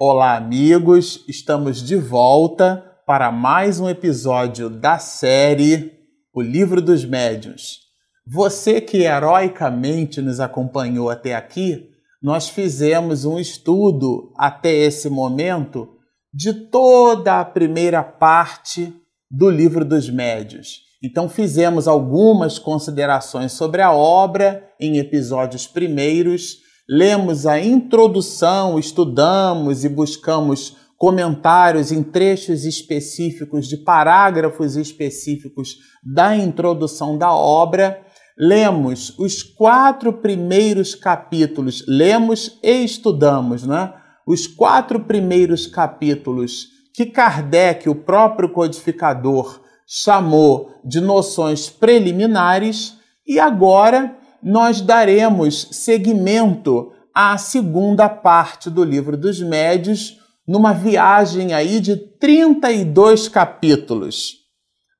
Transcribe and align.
Olá, 0.00 0.36
amigos! 0.36 1.24
Estamos 1.26 1.82
de 1.82 1.96
volta 1.96 2.84
para 3.04 3.32
mais 3.32 3.80
um 3.80 3.88
episódio 3.88 4.70
da 4.70 4.96
série 4.96 5.90
O 6.32 6.40
Livro 6.40 6.80
dos 6.80 7.04
Médiuns. 7.04 7.80
Você 8.24 8.80
que 8.80 8.98
heroicamente 8.98 10.22
nos 10.22 10.38
acompanhou 10.38 11.10
até 11.10 11.34
aqui, 11.34 11.88
nós 12.22 12.48
fizemos 12.48 13.24
um 13.24 13.40
estudo 13.40 14.32
até 14.36 14.72
esse 14.72 15.10
momento 15.10 15.88
de 16.32 16.52
toda 16.52 17.40
a 17.40 17.44
primeira 17.44 18.00
parte 18.00 18.94
do 19.28 19.50
Livro 19.50 19.84
dos 19.84 20.08
Médiuns. 20.08 20.82
Então, 21.02 21.28
fizemos 21.28 21.88
algumas 21.88 22.56
considerações 22.56 23.50
sobre 23.50 23.82
a 23.82 23.92
obra 23.92 24.64
em 24.78 24.98
episódios 24.98 25.66
primeiros, 25.66 26.67
lemos 26.88 27.46
a 27.46 27.60
introdução, 27.60 28.78
estudamos 28.78 29.84
e 29.84 29.88
buscamos 29.88 30.76
comentários 30.96 31.92
em 31.92 32.02
trechos 32.02 32.64
específicos 32.64 33.68
de 33.68 33.76
parágrafos 33.76 34.74
específicos 34.76 35.76
da 36.02 36.34
introdução 36.34 37.18
da 37.18 37.32
obra. 37.32 38.00
Lemos 38.36 39.16
os 39.18 39.42
quatro 39.42 40.12
primeiros 40.12 40.94
capítulos, 40.94 41.84
lemos 41.86 42.58
e 42.62 42.84
estudamos, 42.84 43.64
né? 43.64 43.92
Os 44.26 44.46
quatro 44.46 45.00
primeiros 45.00 45.66
capítulos 45.66 46.68
que 46.94 47.06
Kardec, 47.06 47.88
o 47.88 47.94
próprio 47.94 48.52
codificador, 48.52 49.60
chamou 49.86 50.72
de 50.84 51.00
noções 51.00 51.68
preliminares, 51.68 52.98
e 53.26 53.38
agora 53.38 54.16
nós 54.42 54.80
daremos 54.80 55.68
seguimento 55.72 56.92
à 57.14 57.36
segunda 57.36 58.08
parte 58.08 58.70
do 58.70 58.84
livro 58.84 59.16
dos 59.16 59.40
médios, 59.40 60.18
numa 60.46 60.72
viagem 60.72 61.52
aí 61.52 61.80
de 61.80 61.96
32 61.96 63.28
capítulos. 63.28 64.34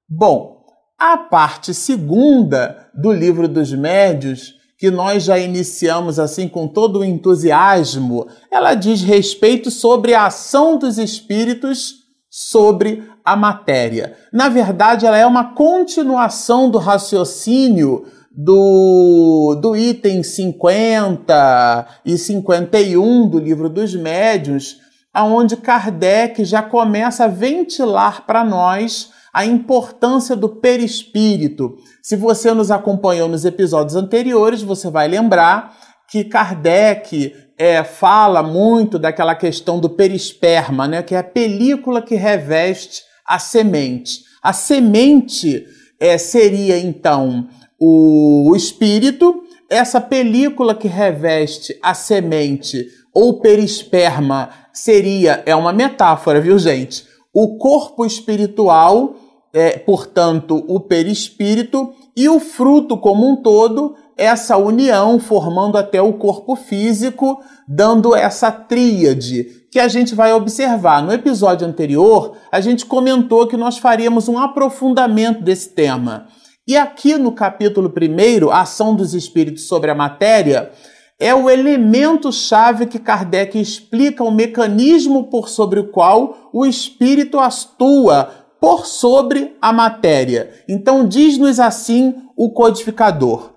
Bom, 0.09 0.65
a 0.99 1.17
parte 1.17 1.73
segunda 1.73 2.91
do 2.95 3.13
livro 3.13 3.47
dos 3.47 3.73
médios, 3.73 4.55
que 4.79 4.91
nós 4.91 5.25
já 5.25 5.39
iniciamos 5.39 6.19
assim 6.19 6.49
com 6.49 6.67
todo 6.67 7.01
o 7.01 7.05
entusiasmo, 7.05 8.27
ela 8.51 8.75
diz 8.75 9.03
respeito 9.03 9.71
sobre 9.71 10.15
a 10.15 10.27
ação 10.27 10.79
dos 10.79 10.99
espíritos 10.99 11.95
sobre 12.31 13.03
a 13.25 13.35
matéria. 13.37 14.17
Na 14.33 14.49
verdade, 14.49 15.07
ela 15.07 15.17
é 15.17 15.27
uma 15.27 15.55
continuação 15.55 16.71
do 16.71 16.79
raciocínio 16.79 18.07
do, 18.41 19.59
do 19.61 19.77
item 19.77 20.23
50 20.23 21.87
e 22.05 22.17
51 22.17 23.29
do 23.29 23.41
livro 23.41 23.69
dos 23.69 23.97
médiuns, 23.97 24.77
aonde 25.13 25.57
Kardec 25.57 26.45
já 26.45 26.63
começa 26.63 27.25
a 27.25 27.29
ventilar 27.29 28.25
para 28.25 28.45
nós 28.45 29.11
a 29.35 29.45
importância 29.45 30.37
do 30.37 30.49
perispírito. 30.49 31.75
Se 32.01 32.15
você 32.15 32.55
nos 32.55 32.71
acompanhou 32.71 33.29
nos 33.29 33.45
episódios 33.45 33.97
anteriores, 33.97 34.63
você 34.63 34.89
vai 34.89 35.09
lembrar 35.09 35.77
que 36.09 36.23
Kardec 36.23 37.35
é, 37.59 37.83
fala 37.83 38.41
muito 38.41 39.01
daquela 39.01 39.35
questão 39.35 39.81
do 39.81 39.91
perisperma, 39.91 40.87
né, 40.87 41.03
que 41.03 41.17
é 41.17 41.19
a 41.19 41.25
película 41.25 42.01
que 42.01 42.15
reveste 42.15 43.03
a 43.27 43.41
semente. 43.41 44.21
A 44.41 44.53
semente 44.53 45.67
é, 45.99 46.17
seria 46.17 46.79
então 46.79 47.49
o, 47.79 48.51
o 48.51 48.57
espírito, 48.57 49.43
essa 49.69 50.01
película 50.01 50.75
que 50.75 50.89
reveste 50.89 51.79
a 51.83 51.95
semente 51.95 52.87
ou 53.13 53.41
perisperma 53.41 54.51
seria, 54.73 55.43
é 55.45 55.55
uma 55.55 55.73
metáfora, 55.73 56.41
viu 56.41 56.59
gente? 56.59 57.07
O 57.33 57.59
corpo 57.59 58.05
espiritual, 58.05 59.15
é, 59.53 59.79
portanto, 59.79 60.65
o 60.69 60.81
perispírito, 60.81 61.93
e 62.17 62.29
o 62.29 62.41
fruto 62.41 62.97
como 62.97 63.29
um 63.29 63.37
todo 63.37 63.95
essa 64.17 64.57
união 64.57 65.21
formando 65.21 65.79
até 65.79 66.03
o 66.03 66.15
corpo 66.15 66.57
físico, 66.57 67.41
dando 67.69 68.17
essa 68.17 68.51
tríade 68.51 69.45
que 69.71 69.79
a 69.79 69.87
gente 69.87 70.17
vai 70.17 70.33
observar. 70.33 71.01
No 71.01 71.13
episódio 71.13 71.69
anterior, 71.69 72.37
a 72.51 72.61
gente 72.61 72.85
comentou 72.85 73.47
que 73.47 73.57
nós 73.57 73.79
faríamos 73.79 74.27
um 74.29 74.37
aprofundamento 74.37 75.45
desse 75.45 75.69
tema. 75.69 76.27
E 76.69 76.77
aqui 76.77 77.17
no 77.17 77.33
capítulo 77.33 77.91
1, 77.91 78.51
a 78.51 78.61
ação 78.61 78.95
dos 78.95 79.15
espíritos 79.15 79.67
sobre 79.67 79.91
a 79.91 79.95
matéria, 79.95 80.71
é 81.19 81.35
o 81.35 81.49
elemento 81.49 82.31
chave 82.31 82.85
que 82.85 82.99
Kardec 82.99 83.59
explica 83.59 84.23
o 84.23 84.31
mecanismo 84.31 85.31
por 85.31 85.49
sobre 85.49 85.81
o 85.81 85.89
qual 85.89 86.51
o 86.53 86.67
espírito 86.67 87.41
atua 87.41 88.29
por 88.61 88.85
sobre 88.85 89.57
a 89.63 89.73
matéria. 89.73 90.51
Então 90.69 91.09
diz-nos 91.09 91.59
assim 91.59 92.15
o 92.37 92.51
codificador: 92.51 93.51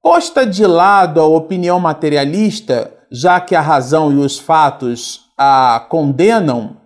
Posta 0.00 0.46
de 0.46 0.64
lado 0.64 1.20
a 1.20 1.26
opinião 1.26 1.80
materialista, 1.80 2.94
já 3.10 3.40
que 3.40 3.56
a 3.56 3.60
razão 3.60 4.12
e 4.12 4.18
os 4.18 4.38
fatos 4.38 5.22
a 5.36 5.84
condenam, 5.88 6.76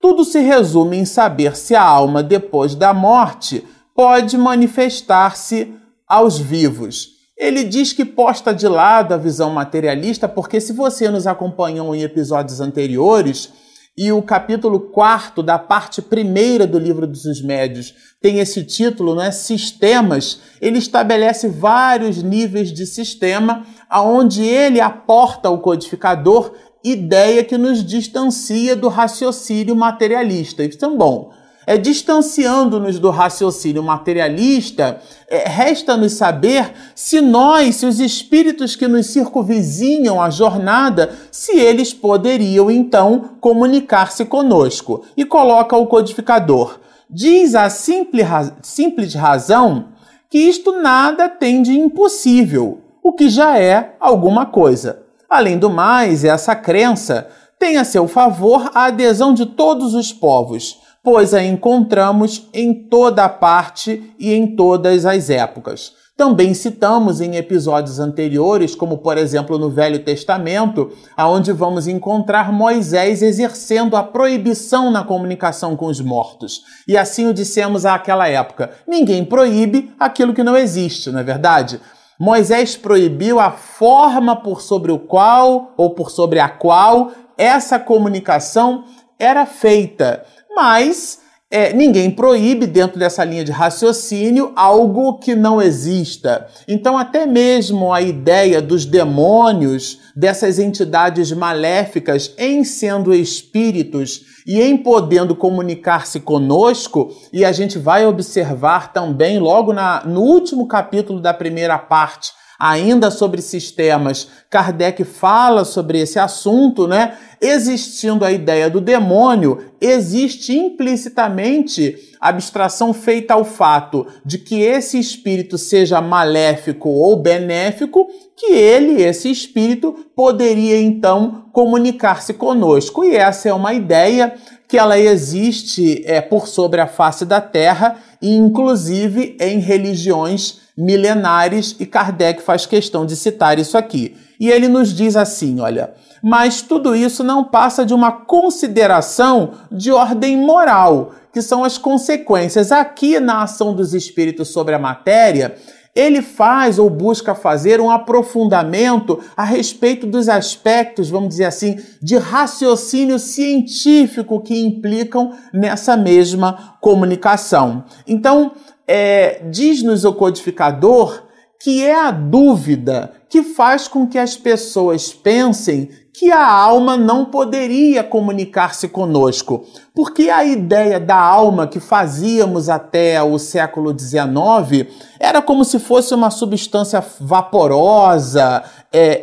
tudo 0.00 0.24
se 0.24 0.40
resume 0.40 0.96
em 0.96 1.04
saber 1.04 1.54
se 1.54 1.76
a 1.76 1.84
alma, 1.84 2.20
depois 2.20 2.74
da 2.74 2.92
morte, 2.92 3.64
pode 4.00 4.38
manifestar-se 4.38 5.74
aos 6.08 6.38
vivos. 6.38 7.08
Ele 7.36 7.62
diz 7.62 7.92
que 7.92 8.02
posta 8.02 8.54
de 8.54 8.66
lado 8.66 9.12
a 9.12 9.18
visão 9.18 9.50
materialista, 9.50 10.26
porque 10.26 10.58
se 10.58 10.72
você 10.72 11.10
nos 11.10 11.26
acompanhou 11.26 11.94
em 11.94 12.00
episódios 12.00 12.62
anteriores, 12.62 13.52
e 13.98 14.10
o 14.10 14.22
capítulo 14.22 14.80
4 14.80 15.42
da 15.42 15.58
parte 15.58 16.00
primeira 16.00 16.66
do 16.66 16.78
livro 16.78 17.06
dos 17.06 17.42
médios 17.42 17.92
tem 18.22 18.38
esse 18.38 18.64
título, 18.64 19.14
né? 19.14 19.30
Sistemas. 19.30 20.40
Ele 20.62 20.78
estabelece 20.78 21.46
vários 21.46 22.22
níveis 22.22 22.72
de 22.72 22.86
sistema, 22.86 23.66
aonde 23.86 24.42
ele 24.42 24.80
aporta 24.80 25.48
ao 25.48 25.58
codificador 25.58 26.54
ideia 26.82 27.44
que 27.44 27.58
nos 27.58 27.84
distancia 27.84 28.74
do 28.74 28.88
raciocínio 28.88 29.76
materialista. 29.76 30.64
É 30.64 30.68
bom 30.96 31.38
é, 31.66 31.76
distanciando-nos 31.76 32.98
do 32.98 33.10
raciocínio 33.10 33.82
materialista, 33.82 35.00
é, 35.28 35.48
resta-nos 35.48 36.14
saber 36.14 36.72
se 36.94 37.20
nós, 37.20 37.76
se 37.76 37.86
os 37.86 38.00
espíritos 38.00 38.74
que 38.74 38.88
nos 38.88 39.06
circunvizinham 39.06 40.20
a 40.20 40.30
jornada, 40.30 41.12
se 41.30 41.58
eles 41.58 41.92
poderiam 41.92 42.70
então 42.70 43.36
comunicar-se 43.40 44.24
conosco. 44.24 45.04
E 45.16 45.24
coloca 45.24 45.76
o 45.76 45.86
codificador. 45.86 46.80
Diz 47.08 47.54
a 47.54 47.68
simples, 47.68 48.26
simples 48.62 49.14
razão 49.14 49.88
que 50.30 50.38
isto 50.38 50.80
nada 50.80 51.28
tem 51.28 51.60
de 51.60 51.78
impossível, 51.78 52.78
o 53.02 53.12
que 53.12 53.28
já 53.28 53.58
é 53.58 53.96
alguma 53.98 54.46
coisa. 54.46 55.02
Além 55.28 55.58
do 55.58 55.68
mais, 55.68 56.24
essa 56.24 56.54
crença 56.54 57.28
tem 57.58 57.76
a 57.76 57.84
seu 57.84 58.08
favor 58.08 58.70
a 58.74 58.84
adesão 58.84 59.34
de 59.34 59.44
todos 59.44 59.94
os 59.94 60.12
povos 60.12 60.78
pois 61.02 61.32
a 61.34 61.42
encontramos 61.42 62.48
em 62.52 62.74
toda 62.74 63.28
parte 63.28 64.14
e 64.18 64.32
em 64.32 64.54
todas 64.54 65.06
as 65.06 65.30
épocas. 65.30 65.92
Também 66.20 66.52
citamos 66.52 67.22
em 67.22 67.36
episódios 67.36 67.98
anteriores, 67.98 68.74
como 68.74 68.98
por 68.98 69.16
exemplo 69.16 69.56
no 69.56 69.70
Velho 69.70 70.00
Testamento, 70.00 70.92
aonde 71.16 71.50
vamos 71.50 71.88
encontrar 71.88 72.52
Moisés 72.52 73.22
exercendo 73.22 73.96
a 73.96 74.02
proibição 74.02 74.90
na 74.90 75.02
comunicação 75.02 75.74
com 75.74 75.86
os 75.86 75.98
mortos. 75.98 76.60
E 76.86 76.94
assim 76.94 77.26
o 77.26 77.32
dissemos 77.32 77.86
àquela 77.86 78.28
época: 78.28 78.70
ninguém 78.86 79.24
proíbe 79.24 79.90
aquilo 79.98 80.34
que 80.34 80.42
não 80.42 80.58
existe, 80.58 81.10
não 81.10 81.20
é 81.20 81.24
verdade? 81.24 81.80
Moisés 82.18 82.76
proibiu 82.76 83.40
a 83.40 83.50
forma 83.50 84.36
por 84.36 84.60
sobre 84.60 84.92
o 84.92 84.98
qual 84.98 85.72
ou 85.74 85.94
por 85.94 86.10
sobre 86.10 86.38
a 86.38 86.50
qual 86.50 87.12
essa 87.38 87.78
comunicação 87.78 88.84
era 89.18 89.46
feita 89.46 90.22
mas 90.60 91.18
é, 91.50 91.72
ninguém 91.72 92.10
proíbe, 92.10 92.66
dentro 92.66 92.98
dessa 92.98 93.24
linha 93.24 93.42
de 93.42 93.50
raciocínio, 93.50 94.52
algo 94.54 95.18
que 95.18 95.34
não 95.34 95.60
exista. 95.60 96.46
Então, 96.68 96.98
até 96.98 97.24
mesmo 97.24 97.94
a 97.94 98.02
ideia 98.02 98.60
dos 98.60 98.84
demônios, 98.84 99.98
dessas 100.14 100.58
entidades 100.58 101.32
maléficas, 101.32 102.34
em 102.36 102.62
sendo 102.62 103.14
espíritos 103.14 104.20
e 104.46 104.60
em 104.60 104.76
podendo 104.76 105.34
comunicar-se 105.34 106.20
conosco, 106.20 107.08
e 107.32 107.42
a 107.42 107.52
gente 107.52 107.78
vai 107.78 108.06
observar 108.06 108.92
também, 108.92 109.38
logo 109.38 109.72
na, 109.72 110.04
no 110.04 110.20
último 110.20 110.68
capítulo 110.68 111.22
da 111.22 111.32
primeira 111.32 111.78
parte, 111.78 112.32
ainda 112.60 113.10
sobre 113.10 113.40
sistemas, 113.40 114.28
Kardec 114.50 115.02
fala 115.02 115.64
sobre 115.64 115.98
esse 115.98 116.18
assunto, 116.18 116.86
né? 116.86 117.16
Existindo 117.40 118.22
a 118.22 118.30
ideia 118.30 118.68
do 118.68 118.82
demônio, 118.82 119.64
existe 119.80 120.54
implicitamente 120.54 121.96
abstração 122.20 122.92
feita 122.92 123.32
ao 123.32 123.46
fato 123.46 124.06
de 124.26 124.36
que 124.36 124.60
esse 124.60 124.98
espírito 124.98 125.56
seja 125.56 126.02
maléfico 126.02 126.90
ou 126.90 127.16
benéfico, 127.16 128.06
que 128.36 128.52
ele, 128.52 129.02
esse 129.02 129.30
espírito, 129.30 129.94
poderia 130.14 130.78
então 130.78 131.46
comunicar-se 131.50 132.34
conosco. 132.34 133.02
E 133.02 133.16
essa 133.16 133.48
é 133.48 133.54
uma 133.54 133.72
ideia 133.72 134.34
que 134.68 134.76
ela 134.76 134.98
existe 134.98 136.02
é, 136.04 136.20
por 136.20 136.46
sobre 136.46 136.80
a 136.80 136.86
face 136.86 137.24
da 137.24 137.40
Terra, 137.40 137.96
e 138.20 138.36
inclusive 138.36 139.36
em 139.40 139.58
religiões 139.58 140.60
milenares, 140.80 141.76
e 141.78 141.86
Kardec 141.86 142.42
faz 142.42 142.66
questão 142.66 143.04
de 143.04 143.14
citar 143.14 143.58
isso 143.58 143.76
aqui. 143.76 144.16
E 144.40 144.48
ele 144.48 144.68
nos 144.68 144.94
diz 144.94 145.16
assim: 145.16 145.60
olha, 145.60 145.92
mas 146.22 146.62
tudo 146.62 146.96
isso 146.96 147.22
não 147.22 147.44
passa 147.44 147.84
de 147.84 147.94
uma 147.94 148.10
consideração 148.12 149.52
de 149.70 149.92
ordem 149.92 150.36
moral, 150.36 151.12
que 151.32 151.42
são 151.42 151.62
as 151.62 151.78
consequências. 151.78 152.72
Aqui 152.72 153.20
na 153.20 153.42
ação 153.42 153.74
dos 153.74 153.94
espíritos 153.94 154.48
sobre 154.48 154.74
a 154.74 154.78
matéria, 154.78 155.56
ele 155.94 156.22
faz 156.22 156.78
ou 156.78 156.88
busca 156.88 157.34
fazer 157.34 157.80
um 157.80 157.90
aprofundamento 157.90 159.18
a 159.36 159.44
respeito 159.44 160.06
dos 160.06 160.28
aspectos, 160.28 161.10
vamos 161.10 161.30
dizer 161.30 161.46
assim, 161.46 161.78
de 162.00 162.16
raciocínio 162.16 163.18
científico 163.18 164.40
que 164.40 164.58
implicam 164.58 165.32
nessa 165.52 165.96
mesma 165.96 166.76
comunicação. 166.80 167.84
Então, 168.06 168.52
é, 168.92 169.40
diz-nos 169.48 170.04
o 170.04 170.12
codificador 170.12 171.22
que 171.62 171.84
é 171.84 171.94
a 171.94 172.10
dúvida 172.10 173.12
que 173.28 173.44
faz 173.44 173.86
com 173.86 174.04
que 174.04 174.18
as 174.18 174.36
pessoas 174.36 175.12
pensem 175.12 175.90
que 176.12 176.32
a 176.32 176.44
alma 176.44 176.96
não 176.96 177.26
poderia 177.26 178.02
comunicar-se 178.02 178.88
conosco, 178.88 179.64
porque 179.94 180.28
a 180.28 180.44
ideia 180.44 180.98
da 180.98 181.16
alma 181.16 181.68
que 181.68 181.78
fazíamos 181.78 182.68
até 182.68 183.22
o 183.22 183.38
século 183.38 183.96
XIX 183.96 184.90
era 185.20 185.40
como 185.40 185.64
se 185.64 185.78
fosse 185.78 186.12
uma 186.12 186.30
substância 186.30 187.04
vaporosa, 187.20 188.64
é, 188.92 189.22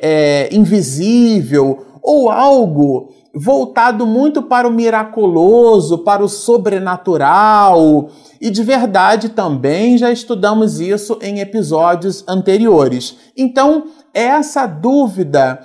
é, 0.50 0.56
invisível, 0.56 1.86
ou 2.02 2.32
algo 2.32 3.17
voltado 3.38 4.06
muito 4.06 4.42
para 4.42 4.68
o 4.68 4.72
miraculoso, 4.72 6.00
para 6.00 6.24
o 6.24 6.30
sobrenatural. 6.30 8.10
E 8.42 8.50
de 8.50 8.64
verdade 8.64 9.30
também 9.30 9.98
já 9.98 10.12
estudamos 10.12 10.80
isso 10.80 11.18
em 11.22 11.40
episódios 11.40 12.24
anteriores. 12.28 13.18
Então, 13.36 13.86
essa 14.14 14.66
dúvida 14.66 15.60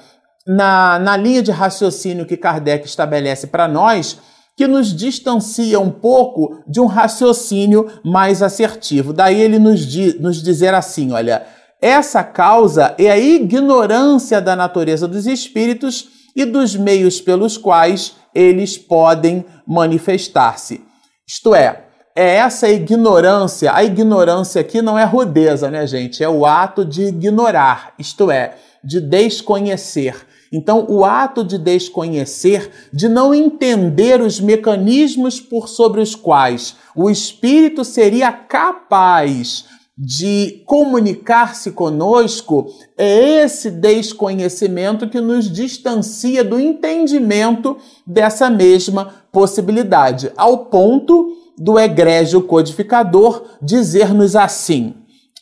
na, 0.47 0.99
na 0.99 1.17
linha 1.17 1.43
de 1.43 1.51
raciocínio 1.51 2.27
que 2.27 2.37
Kardec 2.37 2.87
estabelece 2.87 3.47
para 3.47 3.67
nós, 3.69 4.19
que 4.57 4.67
nos 4.67 4.95
distancia 4.95 5.81
um 5.81 5.91
pouco 5.91 6.63
de 6.67 6.81
um 6.81 6.87
raciocínio 6.87 7.89
mais 8.05 8.43
assertivo. 8.43 9.13
Daí 9.13 9.41
ele 9.41 9.59
nos, 9.59 9.81
di, 9.81 10.19
nos 10.21 10.43
dizer 10.43 10.75
assim: 10.75 11.13
olha, 11.13 11.47
essa 11.81 12.23
causa 12.23 12.95
é 12.99 13.11
a 13.11 13.19
ignorância 13.19 14.41
da 14.41 14.55
natureza 14.55 15.09
dos 15.09 15.27
espíritos 15.27 16.22
e 16.35 16.45
dos 16.45 16.75
meios 16.77 17.21
pelos 17.21 17.57
quais 17.57 18.15
eles 18.35 18.79
podem 18.79 19.45
manifestar-se. 19.67 20.81
Isto 21.27 21.55
é, 21.55 21.85
é 22.15 22.37
essa 22.37 22.69
ignorância. 22.69 23.75
A 23.75 23.85
ignorância 23.85 24.61
aqui 24.61 24.83
não 24.83 24.99
é 24.99 25.05
rudeza, 25.05 25.71
né, 25.71 25.87
gente? 25.87 26.23
É 26.23 26.29
o 26.29 26.45
ato 26.45 26.85
de 26.85 27.05
ignorar, 27.05 27.95
isto 27.99 28.31
é, 28.31 28.57
de 28.83 29.01
desconhecer. 29.01 30.27
Então, 30.53 30.85
o 30.89 31.03
ato 31.03 31.43
de 31.43 31.57
desconhecer, 31.57 32.71
de 32.93 33.09
não 33.09 33.35
entender 33.35 34.21
os 34.21 34.39
mecanismos 34.39 35.41
por 35.41 35.67
sobre 35.67 36.01
os 36.03 36.15
quais 36.15 36.77
o 36.95 37.09
espírito 37.09 37.85
seria 37.85 38.31
capaz 38.31 39.65
de 40.05 40.65
comunicar-se 40.67 41.71
conosco, 41.71 42.67
é 42.99 43.45
esse 43.45 43.71
desconhecimento 43.71 45.09
que 45.09 45.21
nos 45.21 45.49
distancia 45.49 46.43
do 46.43 46.59
entendimento 46.59 47.77
dessa 48.05 48.51
mesma 48.51 49.15
possibilidade, 49.31 50.33
ao 50.37 50.67
ponto 50.67 51.37
do 51.57 51.79
egrégio 51.79 52.43
codificador 52.43 53.45
dizer-nos 53.63 54.35
assim: 54.35 54.93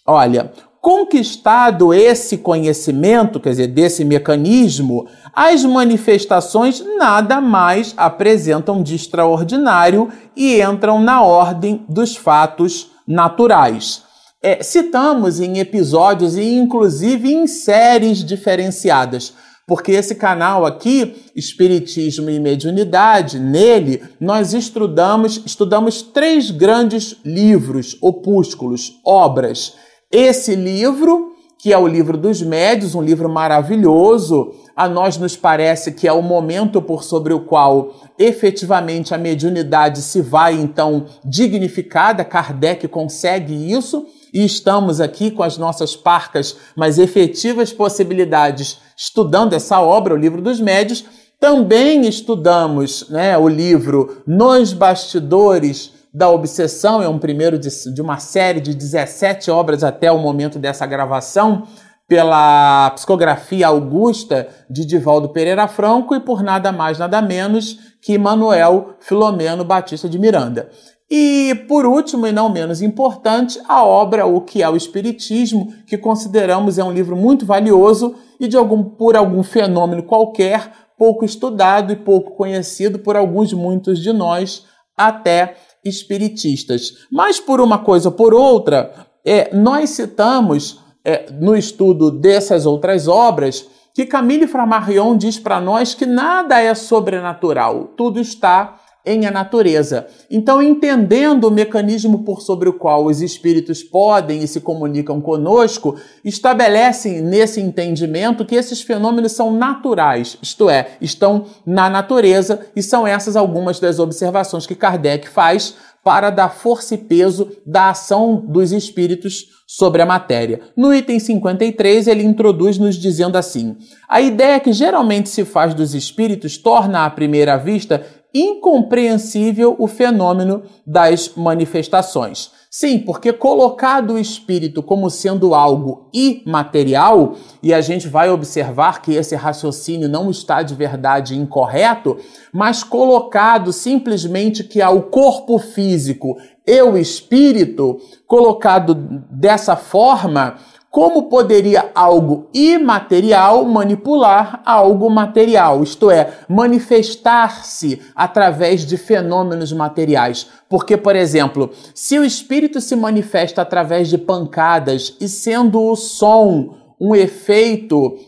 olha, 0.07 0.53
conquistado 0.79 1.95
esse 1.95 2.37
conhecimento, 2.37 3.41
quer 3.41 3.51
dizer, 3.51 3.69
desse 3.69 4.05
mecanismo, 4.05 5.07
as 5.33 5.65
manifestações 5.65 6.85
nada 6.99 7.41
mais 7.41 7.95
apresentam 7.97 8.83
de 8.83 8.95
extraordinário 8.95 10.11
e 10.37 10.61
entram 10.61 11.01
na 11.01 11.23
ordem 11.23 11.83
dos 11.89 12.15
fatos 12.15 12.91
naturais. 13.07 14.10
É, 14.43 14.63
citamos 14.63 15.39
em 15.39 15.59
episódios 15.59 16.35
e 16.35 16.55
inclusive 16.55 17.31
em 17.31 17.47
séries 17.47 18.25
diferenciadas, 18.25 19.35
porque 19.67 19.93
esse 19.93 20.15
canal 20.15 20.65
aqui, 20.65 21.15
Espiritismo 21.37 22.31
e 22.31 22.41
Mediunidade, 22.41 23.39
nele 23.39 24.03
nós 24.19 24.55
estudamos, 24.55 25.43
estudamos 25.45 26.01
três 26.01 26.51
grandes 26.51 27.19
livros, 27.23 27.99
opúsculos, 28.01 28.99
obras. 29.05 29.75
Esse 30.11 30.55
livro, 30.55 31.35
que 31.59 31.71
é 31.71 31.77
o 31.77 31.87
livro 31.87 32.17
dos 32.17 32.41
médios, 32.41 32.95
um 32.95 33.03
livro 33.03 33.29
maravilhoso, 33.29 34.55
a 34.75 34.89
nós 34.89 35.19
nos 35.19 35.37
parece 35.37 35.93
que 35.93 36.09
é 36.09 36.13
o 36.15 36.23
momento 36.23 36.81
por 36.81 37.05
sobre 37.05 37.35
o 37.35 37.41
qual 37.41 37.95
efetivamente 38.19 39.15
a 39.15 39.19
mediunidade 39.19 40.01
se 40.01 40.23
vai 40.23 40.55
então 40.55 41.05
dignificada, 41.23 42.25
Kardec 42.25 42.89
consegue 42.89 43.71
isso, 43.71 44.07
e 44.33 44.45
estamos 44.45 45.01
aqui 45.01 45.31
com 45.31 45.43
as 45.43 45.57
nossas 45.59 45.97
parcas, 45.97 46.57
mas 46.77 46.99
efetivas 46.99 47.73
possibilidades, 47.73 48.79
estudando 48.97 49.55
essa 49.55 49.81
obra, 49.81 50.15
o 50.15 50.17
livro 50.17 50.41
dos 50.41 50.61
médios. 50.61 51.05
Também 51.39 52.07
estudamos 52.07 53.09
né, 53.09 53.37
o 53.39 53.49
livro 53.49 54.23
Nos 54.27 54.73
Bastidores 54.73 55.93
da 56.13 56.29
Obsessão, 56.29 57.03
é 57.03 57.09
um 57.09 57.19
primeiro 57.19 57.59
de, 57.59 57.69
de 57.93 58.03
uma 58.03 58.19
série 58.19 58.61
de 58.61 58.75
17 58.75 59.51
obras 59.51 59.85
até 59.85 60.11
o 60.11 60.19
momento 60.19 60.59
dessa 60.59 60.85
gravação, 60.85 61.67
pela 62.09 62.91
psicografia 62.91 63.69
augusta 63.69 64.49
de 64.69 64.85
Divaldo 64.85 65.29
Pereira 65.29 65.69
Franco 65.69 66.13
e 66.13 66.19
por 66.19 66.43
nada 66.43 66.73
mais, 66.73 66.99
nada 66.99 67.23
menos 67.23 67.79
que 68.03 68.19
Manuel 68.19 68.97
Filomeno 68.99 69.65
Batista 69.65 70.09
de 70.09 70.19
Miranda. 70.19 70.69
E, 71.11 71.55
por 71.67 71.85
último 71.85 72.25
e 72.27 72.33
não 72.33 72.49
menos 72.49 72.81
importante, 72.81 73.61
a 73.67 73.85
obra 73.85 74.27
O 74.27 74.41
que 74.43 74.63
é 74.63 74.69
o 74.69 74.77
Espiritismo, 74.77 75.73
que 75.87 75.99
consideramos 75.99 76.79
é 76.79 76.85
um 76.85 76.93
livro 76.93 77.17
muito 77.17 77.45
valioso 77.45 78.15
e, 78.39 78.47
de 78.47 78.57
algum, 78.57 78.85
por 78.85 79.17
algum 79.17 79.43
fenômeno 79.43 80.05
qualquer, 80.05 80.71
pouco 80.97 81.25
estudado 81.25 81.93
e 81.93 81.97
pouco 81.97 82.37
conhecido 82.37 83.01
por 83.01 83.17
alguns, 83.17 83.53
muitos 83.53 83.99
de 83.99 84.13
nós, 84.13 84.67
até 84.97 85.57
espiritistas. 85.85 86.93
Mas 87.11 87.41
por 87.41 87.61
uma 87.61 87.79
coisa 87.79 88.11
ou 88.11 88.15
por 88.15 88.33
outra, 88.33 89.09
é, 89.25 89.55
nós 89.55 89.91
citamos 89.91 90.81
é, 91.05 91.27
no 91.33 91.57
estudo 91.57 92.11
dessas 92.11 92.67
outras 92.67 93.09
obras 93.09 93.67
que 93.95 94.07
Camille 94.07 94.47
Flammarion 94.47 95.17
diz 95.17 95.39
para 95.39 95.61
nós 95.61 95.95
que 95.95 96.07
nada 96.07 96.61
é 96.61 96.75
sobrenatural, 96.75 97.93
tudo 97.97 98.21
está 98.21 98.80
em 99.05 99.27
a 99.27 99.31
natureza. 99.31 100.07
Então, 100.31 100.63
entendendo 100.63 101.45
o 101.45 101.51
mecanismo 101.51 102.23
por 102.25 102.43
sobre 102.43 102.69
o 102.69 102.73
qual 102.73 103.07
os 103.07 103.21
espíritos 103.21 103.83
podem 103.83 104.43
e 104.43 104.49
se 104.49 104.61
comunicam 104.61 105.21
conosco, 105.21 105.97
estabelecem 106.25 107.21
nesse 107.21 107.61
entendimento 107.61 108.45
que 108.45 108.55
esses 108.55 108.83
fenômenos 108.83 109.33
são 109.33 109.53
naturais, 109.53 110.39
isto 110.43 110.69
é, 110.69 110.91
estão 111.01 111.47
na 111.65 111.89
natureza, 111.89 112.61
e 112.77 112.83
são 112.83 113.07
essas 113.07 113.37
algumas 113.37 113.81
das 113.81 113.99
observações 113.99 114.67
que 114.67 114.75
Kardec 114.75 115.29
faz 115.29 115.75
para 116.03 116.31
dar 116.31 116.51
força 116.51 116.95
e 116.95 116.99
peso 116.99 117.51
da 117.67 117.91
ação 117.91 118.43
dos 118.47 118.73
espíritos 118.73 119.61
sobre 119.67 120.03
a 120.03 120.07
matéria. 120.07 120.61
No 120.77 120.93
item 120.93 121.21
53, 121.21 122.09
ele 122.09 122.25
introduz 122.25 122.79
nos 122.79 122.97
dizendo 122.97 123.37
assim: 123.37 123.77
a 124.09 124.21
ideia 124.21 124.59
que 124.59 124.73
geralmente 124.73 125.29
se 125.29 125.45
faz 125.45 125.75
dos 125.75 125.95
espíritos 125.95 126.57
torna 126.57 127.05
à 127.05 127.11
primeira 127.11 127.57
vista 127.57 128.05
incompreensível 128.35 129.75
o 129.79 129.87
fenômeno 129.87 130.63
das 130.87 131.33
manifestações. 131.37 132.51
Sim, 132.73 133.01
porque 133.01 133.33
colocado 133.33 134.15
o 134.15 134.19
espírito 134.19 134.81
como 134.81 135.11
sendo 135.11 135.57
algo 135.57 136.09
imaterial, 136.15 137.35
e 137.61 137.75
a 137.75 137.81
gente 137.81 138.07
vai 138.07 138.31
observar 138.31 139.03
que 139.03 139.13
esse 139.13 139.35
raciocínio 139.35 140.09
não 140.09 140.31
está 140.31 140.63
de 140.63 140.73
verdade 140.73 141.37
incorreto, 141.37 142.17
mas 142.53 142.85
colocado 142.85 143.73
simplesmente 143.73 144.63
que 144.63 144.81
há 144.81 144.89
o 144.89 145.03
corpo 145.03 145.59
físico 145.59 146.37
e 146.65 146.81
o 146.81 146.97
espírito, 146.97 147.99
colocado 148.25 148.95
dessa 148.95 149.75
forma, 149.75 150.55
como 150.91 151.29
poderia 151.29 151.93
algo 151.95 152.51
imaterial 152.53 153.65
manipular 153.65 154.61
algo 154.67 155.09
material, 155.09 155.85
isto 155.85 156.11
é, 156.11 156.33
manifestar-se 156.49 158.03
através 158.13 158.85
de 158.85 158.97
fenômenos 158.97 159.73
materiais? 159.73 160.49
Porque, 160.69 160.97
por 160.97 161.15
exemplo, 161.15 161.71
se 161.95 162.19
o 162.19 162.25
espírito 162.25 162.81
se 162.81 162.97
manifesta 162.97 163.63
através 163.63 164.09
de 164.09 164.19
pancadas 164.19 165.17
e 165.21 165.29
sendo 165.29 165.81
o 165.81 165.95
som 165.95 166.75
um 167.01 167.15
efeito 167.15 168.19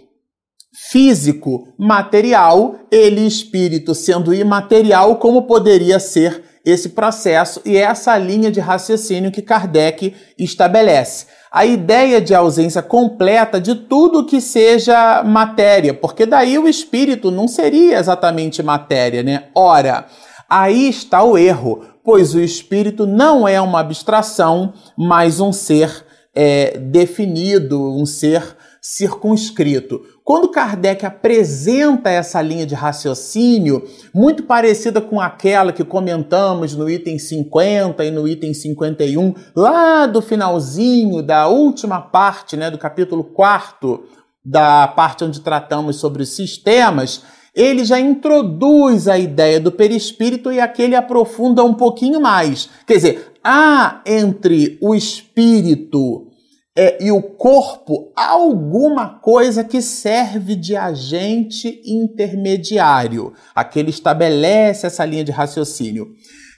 físico, 0.72 1.68
material, 1.76 2.76
ele, 2.92 3.26
espírito, 3.26 3.92
sendo 3.92 4.32
imaterial, 4.32 5.16
como 5.16 5.42
poderia 5.48 5.98
ser 5.98 6.44
esse 6.64 6.90
processo? 6.90 7.60
E 7.64 7.76
é 7.76 7.80
essa 7.80 8.16
linha 8.16 8.52
de 8.52 8.60
raciocínio 8.60 9.32
que 9.32 9.42
Kardec 9.42 10.14
estabelece 10.38 11.26
a 11.52 11.66
ideia 11.66 12.18
de 12.18 12.34
ausência 12.34 12.80
completa 12.80 13.60
de 13.60 13.74
tudo 13.74 14.24
que 14.24 14.40
seja 14.40 15.22
matéria, 15.22 15.92
porque 15.92 16.24
daí 16.24 16.58
o 16.58 16.66
espírito 16.66 17.30
não 17.30 17.46
seria 17.46 17.98
exatamente 17.98 18.62
matéria, 18.62 19.22
né? 19.22 19.44
Ora, 19.54 20.06
aí 20.48 20.88
está 20.88 21.22
o 21.22 21.36
erro, 21.36 21.84
pois 22.02 22.34
o 22.34 22.40
espírito 22.40 23.06
não 23.06 23.46
é 23.46 23.60
uma 23.60 23.80
abstração, 23.80 24.72
mas 24.96 25.40
um 25.40 25.52
ser 25.52 26.06
é, 26.34 26.78
definido, 26.78 27.78
um 28.00 28.06
ser 28.06 28.56
circunscrito. 28.80 30.00
Quando 30.24 30.48
Kardec 30.48 31.04
apresenta 31.04 32.08
essa 32.08 32.40
linha 32.40 32.64
de 32.64 32.76
raciocínio, 32.76 33.82
muito 34.14 34.44
parecida 34.44 35.00
com 35.00 35.20
aquela 35.20 35.72
que 35.72 35.82
comentamos 35.82 36.76
no 36.76 36.88
item 36.88 37.18
50 37.18 38.04
e 38.04 38.10
no 38.10 38.28
item 38.28 38.54
51, 38.54 39.34
lá 39.54 40.06
do 40.06 40.22
finalzinho 40.22 41.22
da 41.22 41.48
última 41.48 42.00
parte, 42.00 42.56
né, 42.56 42.70
do 42.70 42.78
capítulo 42.78 43.24
4, 43.24 44.04
da 44.44 44.86
parte 44.86 45.24
onde 45.24 45.40
tratamos 45.40 45.96
sobre 45.96 46.22
os 46.22 46.30
sistemas, 46.30 47.22
ele 47.54 47.84
já 47.84 47.98
introduz 47.98 49.08
a 49.08 49.18
ideia 49.18 49.58
do 49.58 49.72
perispírito 49.72 50.52
e 50.52 50.60
aqui 50.60 50.82
ele 50.82 50.96
aprofunda 50.96 51.64
um 51.64 51.74
pouquinho 51.74 52.20
mais. 52.20 52.68
Quer 52.86 52.94
dizer, 52.94 53.32
há 53.42 54.00
entre 54.06 54.78
o 54.80 54.94
espírito 54.94 56.31
é, 56.76 57.04
e 57.04 57.12
o 57.12 57.20
corpo 57.22 58.12
alguma 58.16 59.18
coisa 59.18 59.62
que 59.62 59.82
serve 59.82 60.56
de 60.56 60.74
agente 60.74 61.82
intermediário. 61.84 63.34
Aqui 63.54 63.78
ele 63.78 63.90
estabelece 63.90 64.86
essa 64.86 65.04
linha 65.04 65.24
de 65.24 65.30
raciocínio. 65.30 66.08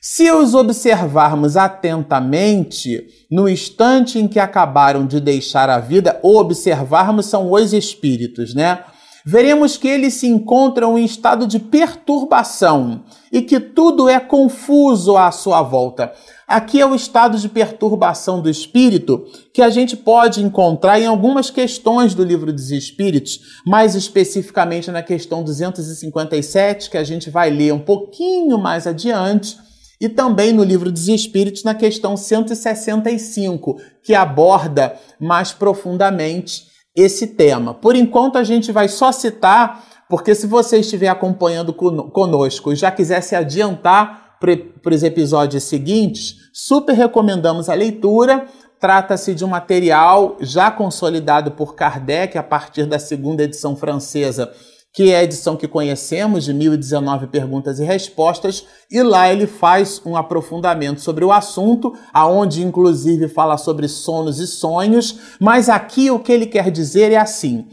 Se 0.00 0.30
os 0.30 0.54
observarmos 0.54 1.56
atentamente, 1.56 3.06
no 3.30 3.48
instante 3.48 4.18
em 4.18 4.28
que 4.28 4.38
acabaram 4.38 5.06
de 5.06 5.18
deixar 5.18 5.70
a 5.70 5.80
vida, 5.80 6.20
observarmos 6.22 7.26
são 7.26 7.50
os 7.50 7.72
espíritos, 7.72 8.54
né? 8.54 8.84
Veremos 9.26 9.78
que 9.78 9.88
eles 9.88 10.12
se 10.14 10.26
encontram 10.26 10.98
em 10.98 11.04
estado 11.06 11.46
de 11.46 11.58
perturbação 11.58 13.04
e 13.32 13.40
que 13.40 13.58
tudo 13.58 14.06
é 14.06 14.20
confuso 14.20 15.16
à 15.16 15.30
sua 15.30 15.62
volta. 15.62 16.12
Aqui 16.46 16.78
é 16.80 16.86
o 16.86 16.94
estado 16.94 17.38
de 17.38 17.48
perturbação 17.48 18.40
do 18.40 18.50
espírito 18.50 19.24
que 19.52 19.62
a 19.62 19.70
gente 19.70 19.96
pode 19.96 20.42
encontrar 20.42 21.00
em 21.00 21.06
algumas 21.06 21.48
questões 21.48 22.14
do 22.14 22.22
livro 22.22 22.52
dos 22.52 22.70
Espíritos, 22.70 23.40
mais 23.66 23.94
especificamente 23.94 24.90
na 24.90 25.02
questão 25.02 25.42
257, 25.42 26.90
que 26.90 26.98
a 26.98 27.04
gente 27.04 27.30
vai 27.30 27.50
ler 27.50 27.72
um 27.72 27.78
pouquinho 27.78 28.58
mais 28.58 28.86
adiante, 28.86 29.56
e 29.98 30.08
também 30.08 30.52
no 30.52 30.62
livro 30.62 30.92
dos 30.92 31.08
Espíritos, 31.08 31.64
na 31.64 31.74
questão 31.74 32.14
165, 32.14 33.78
que 34.02 34.14
aborda 34.14 34.96
mais 35.18 35.52
profundamente 35.52 36.66
esse 36.94 37.28
tema. 37.28 37.72
Por 37.72 37.96
enquanto, 37.96 38.36
a 38.36 38.44
gente 38.44 38.70
vai 38.70 38.86
só 38.86 39.10
citar, 39.12 40.04
porque 40.10 40.34
se 40.34 40.46
você 40.46 40.78
estiver 40.78 41.08
acompanhando 41.08 41.72
conosco 41.72 42.70
e 42.70 42.76
já 42.76 42.90
quiser 42.90 43.22
se 43.22 43.34
adiantar 43.34 44.23
para 44.40 44.94
os 44.94 45.02
episódios 45.02 45.64
seguintes, 45.64 46.36
super 46.52 46.94
recomendamos 46.94 47.68
a 47.68 47.74
leitura. 47.74 48.46
Trata-se 48.78 49.34
de 49.34 49.44
um 49.44 49.48
material 49.48 50.36
já 50.40 50.70
consolidado 50.70 51.52
por 51.52 51.74
Kardec 51.74 52.36
a 52.36 52.42
partir 52.42 52.84
da 52.84 52.98
segunda 52.98 53.42
edição 53.42 53.74
francesa, 53.74 54.52
que 54.92 55.10
é 55.10 55.16
a 55.16 55.24
edição 55.24 55.56
que 55.56 55.66
conhecemos, 55.66 56.44
de 56.44 56.52
1019 56.52 57.26
perguntas 57.28 57.80
e 57.80 57.84
respostas, 57.84 58.64
e 58.90 59.02
lá 59.02 59.32
ele 59.32 59.46
faz 59.46 60.00
um 60.04 60.16
aprofundamento 60.16 61.00
sobre 61.00 61.24
o 61.24 61.32
assunto, 61.32 61.94
aonde 62.12 62.62
inclusive 62.62 63.28
fala 63.28 63.56
sobre 63.56 63.88
sonos 63.88 64.38
e 64.38 64.46
sonhos, 64.46 65.18
mas 65.40 65.68
aqui 65.68 66.10
o 66.10 66.20
que 66.20 66.30
ele 66.30 66.46
quer 66.46 66.70
dizer 66.70 67.10
é 67.10 67.16
assim: 67.16 67.66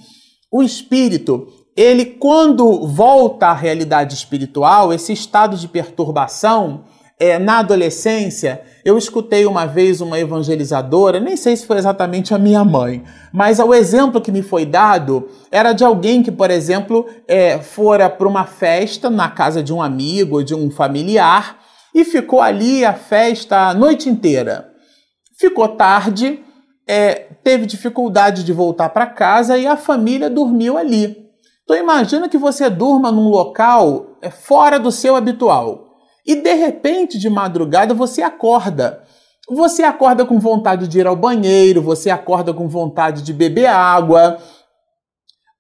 o 0.52 0.64
espírito 0.64 1.48
ele, 1.76 2.06
quando 2.06 2.88
volta 2.88 3.48
à 3.48 3.54
realidade 3.54 4.14
espiritual, 4.14 4.92
esse 4.94 5.14
estado 5.14 5.56
de 5.58 5.68
perturbação, 5.68 6.84
é, 7.22 7.38
na 7.38 7.60
adolescência, 7.60 8.64
eu 8.84 8.98
escutei 8.98 9.46
uma 9.46 9.68
vez 9.68 10.02
uma 10.02 10.20
evangelizadora, 10.20 11.20
nem 11.20 11.38
sei 11.38 11.56
se 11.56 11.68
foi 11.68 11.78
exatamente 11.78 12.34
a 12.34 12.40
minha 12.40 12.66
mãe, 12.66 13.04
mas 13.32 13.60
o 13.60 13.76
exemplo 13.76 14.20
que 14.20 14.32
me 14.32 14.42
foi 14.42 14.66
dado 14.66 15.30
era 15.52 15.72
de 15.72 15.84
alguém 15.84 16.24
que, 16.24 16.32
por 16.32 16.50
exemplo, 16.50 17.06
é, 17.28 17.60
fora 17.60 18.10
para 18.10 18.28
uma 18.28 18.46
festa 18.46 19.08
na 19.08 19.30
casa 19.30 19.62
de 19.62 19.72
um 19.72 19.84
amigo 19.84 20.38
ou 20.38 20.44
de 20.44 20.56
um 20.56 20.72
familiar 20.72 21.60
e 21.94 22.04
ficou 22.04 22.42
ali 22.42 22.84
a 22.84 22.94
festa 22.94 23.70
a 23.70 23.74
noite 23.76 24.10
inteira. 24.10 24.72
Ficou 25.40 25.68
tarde, 25.68 26.40
é, 26.88 27.28
teve 27.44 27.68
dificuldade 27.68 28.44
de 28.44 28.52
voltar 28.52 28.90
para 28.90 29.06
casa 29.06 29.60
e 29.60 29.68
a 29.68 29.78
família 29.78 30.28
dormiu 30.28 30.76
ali. 30.76 31.31
Então 31.72 31.82
imagina 31.82 32.28
que 32.28 32.38
você 32.38 32.70
durma 32.70 33.14
num 33.14 33.30
local 33.30 34.18
é, 34.22 34.30
fora 34.30 34.78
do 34.78 34.92
seu 34.92 35.16
habitual 35.16 35.96
e 36.28 36.36
de 36.36 36.54
repente 36.54 37.18
de 37.18 37.30
madrugada 37.30 37.94
você 37.94 38.22
acorda. 38.22 39.02
Você 39.50 39.82
acorda 39.82 40.26
com 40.26 40.38
vontade 40.38 40.86
de 40.86 41.00
ir 41.00 41.08
ao 41.08 41.16
banheiro, 41.16 41.82
você 41.82 42.10
acorda 42.10 42.54
com 42.54 42.68
vontade 42.68 43.22
de 43.22 43.32
beber 43.32 43.68
água. 43.68 44.38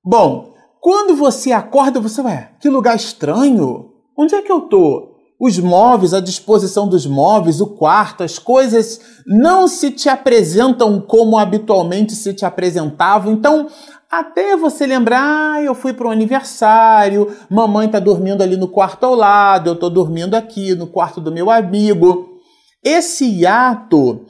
Bom, 0.03 0.53
quando 0.81 1.15
você 1.15 1.53
acorda, 1.53 2.01
você 2.01 2.21
vai, 2.21 2.49
que 2.59 2.67
lugar 2.67 2.97
estranho. 2.97 3.93
Onde 4.17 4.35
é 4.35 4.41
que 4.41 4.51
eu 4.51 4.61
tô? 4.61 5.11
Os 5.39 5.57
móveis, 5.59 6.13
a 6.13 6.19
disposição 6.19 6.89
dos 6.89 7.05
móveis, 7.05 7.61
o 7.61 7.67
quarto, 7.67 8.21
as 8.21 8.37
coisas 8.37 8.99
não 9.25 9.65
se 9.65 9.89
te 9.89 10.09
apresentam 10.09 10.99
como 10.99 11.37
habitualmente 11.37 12.13
se 12.15 12.33
te 12.33 12.45
apresentavam. 12.45 13.31
Então, 13.31 13.67
até 14.11 14.57
você 14.57 14.85
lembrar, 14.85 15.53
ah, 15.53 15.63
eu 15.63 15.73
fui 15.73 15.93
para 15.93 16.05
um 16.05 16.11
aniversário, 16.11 17.33
mamãe 17.49 17.85
está 17.85 17.97
dormindo 17.97 18.41
ali 18.41 18.57
no 18.57 18.67
quarto 18.67 19.05
ao 19.05 19.15
lado, 19.15 19.69
eu 19.69 19.73
estou 19.73 19.89
dormindo 19.89 20.35
aqui 20.35 20.75
no 20.75 20.85
quarto 20.85 21.21
do 21.21 21.31
meu 21.31 21.49
amigo. 21.49 22.41
Esse 22.83 23.25
hiato 23.25 24.25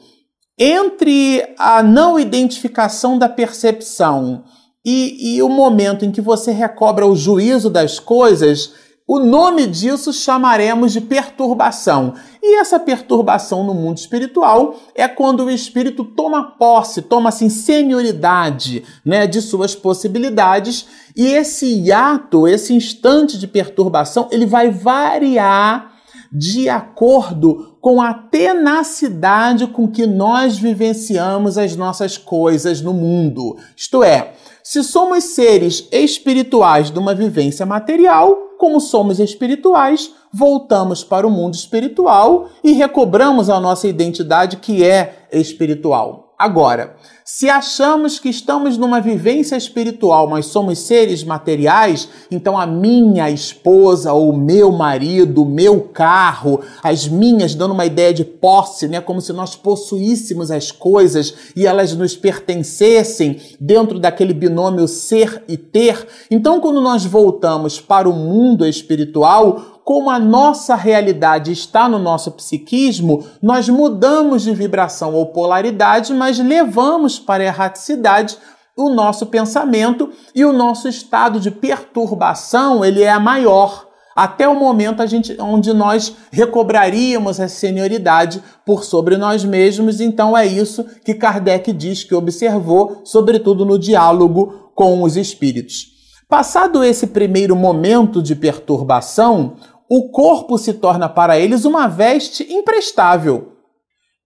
entre 0.56 1.44
a 1.58 1.82
não 1.82 2.20
identificação 2.20 3.18
da 3.18 3.28
percepção 3.28 4.44
e, 4.86 5.36
e 5.36 5.42
o 5.42 5.50
momento 5.50 6.06
em 6.06 6.12
que 6.12 6.22
você 6.22 6.52
recobra 6.52 7.08
o 7.08 7.16
juízo 7.16 7.68
das 7.68 8.00
coisas 8.00 8.74
o 9.14 9.20
nome 9.20 9.68
disso 9.68 10.14
chamaremos 10.14 10.94
de 10.94 11.02
perturbação. 11.02 12.14
E 12.42 12.56
essa 12.62 12.80
perturbação 12.80 13.62
no 13.62 13.74
mundo 13.74 13.98
espiritual 13.98 14.78
é 14.96 15.06
quando 15.06 15.44
o 15.44 15.52
espírito 15.52 16.06
toma 16.06 16.42
posse, 16.52 17.02
toma 17.02 17.28
assim 17.28 17.50
senioridade, 17.50 18.86
né, 19.04 19.28
de 19.28 19.42
suas 19.42 19.76
possibilidades, 19.76 20.88
e 21.14 21.26
esse 21.26 21.66
hiato, 21.66 22.48
esse 22.48 22.74
instante 22.74 23.38
de 23.38 23.48
perturbação, 23.48 24.30
ele 24.32 24.46
vai 24.46 24.72
variar 24.72 25.92
de 26.32 26.70
acordo 26.70 27.76
com 27.82 28.02
a 28.02 28.14
tenacidade 28.14 29.68
com 29.68 29.90
que 29.90 30.08
nós 30.08 30.58
vivenciamos 30.58 31.58
as 31.58 31.76
nossas 31.76 32.18
coisas 32.18 32.80
no 32.80 32.94
mundo. 32.94 33.58
Isto 33.76 34.06
é, 34.06 34.36
se 34.64 34.82
somos 34.82 35.26
seres 35.26 35.86
espirituais 35.92 36.90
de 36.90 36.98
uma 36.98 37.14
vivência 37.14 37.66
material, 37.66 38.51
como 38.62 38.80
somos 38.80 39.20
espirituais, 39.20 40.14
voltamos 40.32 41.04
para 41.04 41.26
o 41.26 41.32
mundo 41.32 41.56
espiritual 41.56 42.48
e 42.64 42.74
recobramos 42.74 43.50
a 43.50 43.60
nossa 43.60 43.88
identidade 43.88 44.58
que 44.58 44.84
é 44.84 45.26
espiritual. 45.32 46.31
Agora, 46.42 46.96
se 47.24 47.48
achamos 47.52 48.18
que 48.18 48.28
estamos 48.28 48.76
numa 48.76 49.00
vivência 49.00 49.56
espiritual, 49.56 50.28
mas 50.28 50.48
somos 50.48 50.80
seres 50.80 51.24
materiais, 51.24 52.10
então 52.32 52.58
a 52.58 52.66
minha 52.66 53.30
esposa, 53.30 54.12
ou 54.12 54.32
o 54.32 54.36
meu 54.36 54.72
marido, 54.72 55.44
o 55.44 55.46
meu 55.46 55.82
carro, 55.82 56.60
as 56.82 57.08
minhas, 57.08 57.54
dando 57.54 57.76
uma 57.76 57.86
ideia 57.86 58.12
de 58.12 58.26
posse, 58.26 58.88
né, 58.88 59.00
como 59.00 59.22
se 59.22 59.32
nós 59.32 59.56
possuíssemos 59.56 60.50
as 60.50 60.72
coisas 60.72 61.32
e 61.56 61.68
elas 61.68 61.96
nos 61.96 62.18
pertencessem 62.18 63.40
dentro 63.60 64.00
daquele 64.00 64.34
binômio 64.34 64.88
ser 64.88 65.44
e 65.48 65.58
ter. 65.58 66.08
Então, 66.32 66.60
quando 66.60 66.82
nós 66.82 67.06
voltamos 67.06 67.80
para 67.80 68.10
o 68.10 68.14
mundo 68.14 68.66
espiritual, 68.66 69.81
como 69.92 70.10
a 70.10 70.18
nossa 70.18 70.74
realidade 70.74 71.52
está 71.52 71.90
no 71.90 72.00
nosso 72.00 72.32
psiquismo, 72.32 73.26
nós 73.42 73.68
mudamos 73.68 74.44
de 74.44 74.54
vibração 74.54 75.14
ou 75.14 75.26
polaridade, 75.26 76.14
mas 76.14 76.40
levamos 76.40 77.20
para 77.20 77.44
a 77.44 77.48
erraticidade 77.48 78.38
o 78.74 78.90
nosso 78.90 79.26
pensamento 79.26 80.10
e 80.34 80.46
o 80.46 80.54
nosso 80.54 80.88
estado 80.88 81.42
de 81.42 81.52
perturbação, 81.52 82.86
ele 82.86 83.04
é 83.04 83.20
maior 83.20 83.86
até 84.16 84.48
o 84.48 84.58
momento 84.58 85.02
a 85.02 85.06
gente, 85.06 85.36
onde 85.38 85.74
nós 85.74 86.16
recobraríamos 86.32 87.42
a 87.42 87.50
senioridade 87.50 88.42
por 88.66 88.86
sobre 88.86 89.18
nós 89.18 89.44
mesmos. 89.44 90.00
Então 90.00 90.38
é 90.38 90.46
isso 90.46 90.86
que 91.04 91.14
Kardec 91.14 91.74
diz 91.74 92.02
que 92.02 92.16
observou, 92.16 93.02
sobretudo 93.04 93.66
no 93.66 93.78
diálogo 93.78 94.72
com 94.74 95.04
os 95.04 95.18
espíritos. 95.18 95.92
Passado 96.32 96.82
esse 96.82 97.08
primeiro 97.08 97.58
momento 97.58 98.22
de 98.22 98.34
perturbação, 98.38 99.56
o 99.94 100.08
corpo 100.10 100.58
se 100.58 100.76
torna 100.76 101.10
para 101.10 101.38
eles 101.38 101.66
uma 101.66 101.86
veste 101.86 102.48
imprestável, 102.50 103.58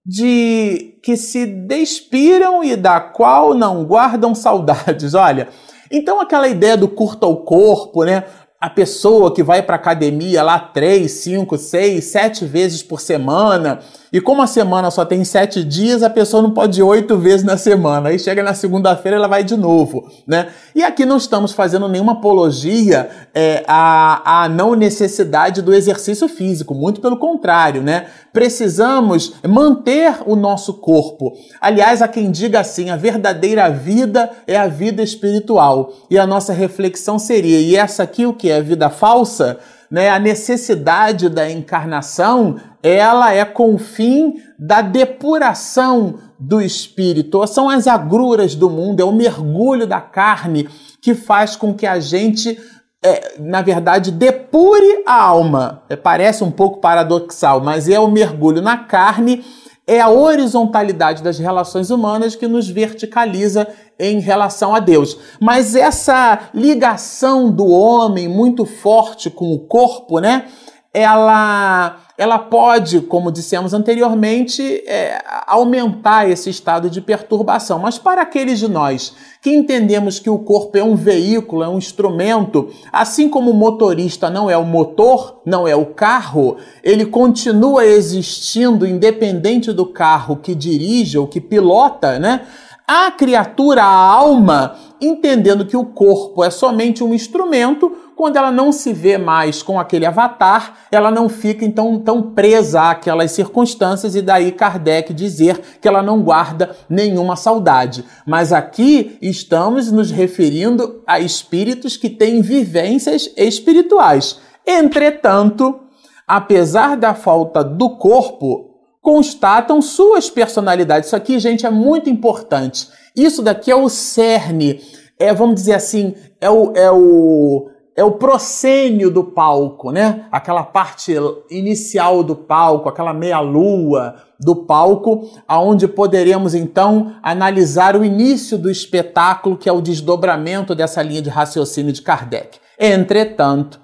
de 0.05 0.99
que 1.03 1.17
se 1.17 1.43
despiram 1.43 2.63
e 2.63 2.75
da 2.75 2.99
qual 2.99 3.55
não 3.55 3.83
guardam 3.83 4.35
saudades. 4.35 5.15
Olha, 5.17 5.49
então 5.91 6.21
aquela 6.21 6.47
ideia 6.47 6.77
do 6.77 6.87
curto 6.87 7.25
ao 7.25 7.37
corpo, 7.37 8.03
né? 8.03 8.25
a 8.61 8.69
pessoa 8.69 9.33
que 9.33 9.41
vai 9.41 9.63
para 9.63 9.75
academia 9.75 10.43
lá 10.43 10.59
três, 10.59 11.11
cinco, 11.13 11.57
seis, 11.57 12.05
sete 12.05 12.45
vezes 12.45 12.83
por 12.83 13.01
semana, 13.01 13.79
e 14.15 14.21
como 14.21 14.41
a 14.41 14.47
semana 14.47 14.89
só 14.89 15.03
tem 15.03 15.25
sete 15.25 15.61
dias, 15.61 16.01
a 16.01 16.09
pessoa 16.09 16.41
não 16.41 16.51
pode 16.51 16.79
ir 16.79 16.83
oito 16.83 17.17
vezes 17.17 17.43
na 17.43 17.57
semana. 17.57 18.07
Aí 18.07 18.17
chega 18.17 18.41
na 18.41 18.53
segunda-feira, 18.53 19.17
ela 19.17 19.27
vai 19.27 19.43
de 19.43 19.57
novo, 19.57 20.09
né? 20.25 20.47
E 20.73 20.81
aqui 20.81 21.05
não 21.05 21.17
estamos 21.17 21.51
fazendo 21.51 21.89
nenhuma 21.89 22.13
apologia 22.13 23.09
é, 23.33 23.65
à, 23.67 24.43
à 24.43 24.47
não 24.47 24.73
necessidade 24.73 25.61
do 25.61 25.73
exercício 25.73 26.29
físico, 26.29 26.73
muito 26.73 27.01
pelo 27.01 27.17
contrário, 27.17 27.81
né? 27.81 28.05
Precisamos 28.31 29.33
manter 29.45 30.19
o 30.25 30.37
nosso 30.37 30.75
corpo. 30.75 31.33
Aliás, 31.59 32.01
há 32.01 32.07
quem 32.07 32.31
diga 32.31 32.61
assim: 32.61 32.89
a 32.89 32.95
verdadeira 32.95 33.69
vida 33.69 34.31
é 34.47 34.55
a 34.55 34.69
vida 34.69 35.03
espiritual. 35.03 35.91
E 36.09 36.17
a 36.17 36.25
nossa 36.25 36.53
reflexão 36.53 37.19
seria: 37.19 37.59
e 37.59 37.75
essa 37.75 38.03
aqui 38.03 38.25
o 38.25 38.31
que 38.31 38.49
é? 38.49 38.59
A 38.59 38.61
vida 38.61 38.89
falsa? 38.89 39.59
né, 39.89 40.09
a 40.09 40.19
necessidade 40.19 41.29
da 41.29 41.49
encarnação, 41.49 42.57
ela 42.87 43.33
é 43.33 43.43
com 43.43 43.73
o 43.73 43.79
fim 43.79 44.35
da 44.59 44.81
depuração 44.81 46.19
do 46.39 46.61
espírito. 46.61 47.45
São 47.47 47.69
as 47.69 47.87
agruras 47.87 48.53
do 48.53 48.69
mundo, 48.69 48.99
é 48.99 49.03
o 49.03 49.11
mergulho 49.11 49.87
da 49.87 49.99
carne 49.99 50.69
que 51.01 51.15
faz 51.15 51.55
com 51.55 51.73
que 51.73 51.87
a 51.87 51.99
gente 51.99 52.59
é, 53.03 53.35
na 53.39 53.61
verdade, 53.61 54.09
depure 54.11 55.03
a 55.05 55.13
alma. 55.13 55.83
É, 55.89 55.95
parece 55.95 56.43
um 56.43 56.49
pouco 56.49 56.79
paradoxal, 56.79 57.61
mas 57.61 57.87
é 57.87 57.99
o 57.99 58.09
mergulho 58.09 58.61
na 58.61 58.77
carne 58.77 59.43
é 59.87 60.01
a 60.01 60.09
horizontalidade 60.09 61.21
das 61.21 61.37
relações 61.37 61.91
humanas 61.91 62.35
que 62.35 62.47
nos 62.47 62.67
verticaliza 62.67 63.67
em 63.99 64.19
relação 64.19 64.73
a 64.73 64.79
Deus. 64.79 65.17
Mas 65.39 65.75
essa 65.75 66.49
ligação 66.53 67.51
do 67.51 67.67
homem 67.67 68.27
muito 68.27 68.65
forte 68.65 69.29
com 69.29 69.53
o 69.53 69.59
corpo, 69.59 70.19
né? 70.19 70.45
Ela 70.91 71.97
ela 72.17 72.39
pode, 72.39 73.01
como 73.01 73.31
dissemos 73.31 73.73
anteriormente, 73.73 74.61
é, 74.87 75.21
aumentar 75.45 76.29
esse 76.29 76.49
estado 76.49 76.89
de 76.89 77.01
perturbação. 77.01 77.79
Mas 77.79 77.97
para 77.97 78.21
aqueles 78.21 78.57
de 78.59 78.69
nós 78.69 79.13
que 79.41 79.49
entendemos 79.49 80.17
que 80.17 80.29
o 80.29 80.39
corpo 80.39 80.77
é 80.77 80.83
um 80.83 80.95
veículo, 80.95 81.63
é 81.63 81.67
um 81.67 81.77
instrumento, 81.77 82.69
assim 82.91 83.29
como 83.29 83.51
o 83.51 83.53
motorista 83.53 84.29
não 84.29 84.49
é 84.49 84.57
o 84.57 84.63
motor, 84.63 85.41
não 85.45 85.67
é 85.67 85.75
o 85.75 85.85
carro, 85.87 86.55
ele 86.81 87.05
continua 87.05 87.85
existindo 87.85 88.87
independente 88.87 89.73
do 89.73 89.85
carro 89.85 90.37
que 90.37 90.55
dirige 90.55 91.17
ou 91.17 91.27
que 91.27 91.41
pilota, 91.41 92.17
né? 92.17 92.41
A 92.87 93.09
criatura, 93.09 93.83
a 93.83 93.87
alma, 93.87 94.75
entendendo 95.01 95.65
que 95.65 95.75
o 95.75 95.85
corpo 95.85 96.43
é 96.43 96.51
somente 96.51 97.03
um 97.03 97.15
instrumento, 97.15 97.91
quando 98.15 98.37
ela 98.37 98.51
não 98.51 98.71
se 98.71 98.93
vê 98.93 99.17
mais 99.17 99.61
com 99.61 99.79
aquele 99.79 100.05
avatar, 100.05 100.87
ela 100.91 101.11
não 101.11 101.27
fica 101.27 101.65
então 101.65 101.99
tão 101.99 102.31
presa 102.31 102.91
àquelas 102.91 103.31
circunstâncias 103.31 104.15
e 104.15 104.21
daí 104.21 104.51
Kardec 104.51 105.13
dizer 105.13 105.59
que 105.81 105.87
ela 105.87 106.01
não 106.01 106.21
guarda 106.21 106.75
nenhuma 106.89 107.35
saudade. 107.35 108.05
Mas 108.25 108.53
aqui 108.53 109.17
estamos 109.21 109.91
nos 109.91 110.11
referindo 110.11 111.01
a 111.05 111.19
espíritos 111.19 111.97
que 111.97 112.09
têm 112.09 112.41
vivências 112.41 113.29
espirituais. 113.35 114.39
Entretanto, 114.65 115.81
apesar 116.25 116.95
da 116.95 117.13
falta 117.13 117.63
do 117.63 117.97
corpo, 117.97 118.71
constatam 119.01 119.81
suas 119.81 120.29
personalidades. 120.29 121.07
Isso 121.07 121.15
aqui, 121.15 121.37
gente, 121.37 121.65
é 121.65 121.69
muito 121.69 122.09
importante. 122.09 122.87
Isso 123.15 123.41
daqui 123.41 123.69
é 123.69 123.75
o 123.75 123.87
cerne, 123.87 124.81
é, 125.19 125.33
vamos 125.33 125.55
dizer 125.55 125.73
assim, 125.73 126.15
é 126.41 126.49
o, 126.49 126.73
é 126.75 126.91
o, 126.91 127.69
é 127.95 128.03
o 128.03 128.11
proscênio 128.11 129.09
do 129.09 129.23
palco, 129.23 129.89
né? 129.89 130.25
Aquela 130.29 130.63
parte 130.63 131.15
inicial 131.49 132.23
do 132.23 132.35
palco, 132.35 132.89
aquela 132.89 133.13
meia-lua 133.13 134.15
do 134.37 134.53
palco, 134.53 135.29
aonde 135.47 135.87
poderemos 135.87 136.53
então 136.53 137.15
analisar 137.23 137.95
o 137.95 138.03
início 138.03 138.57
do 138.57 138.69
espetáculo, 138.69 139.57
que 139.57 139.69
é 139.69 139.71
o 139.71 139.79
desdobramento 139.79 140.75
dessa 140.75 141.01
linha 141.01 141.21
de 141.21 141.29
raciocínio 141.29 141.93
de 141.93 142.01
Kardec. 142.01 142.59
Entretanto, 142.77 143.79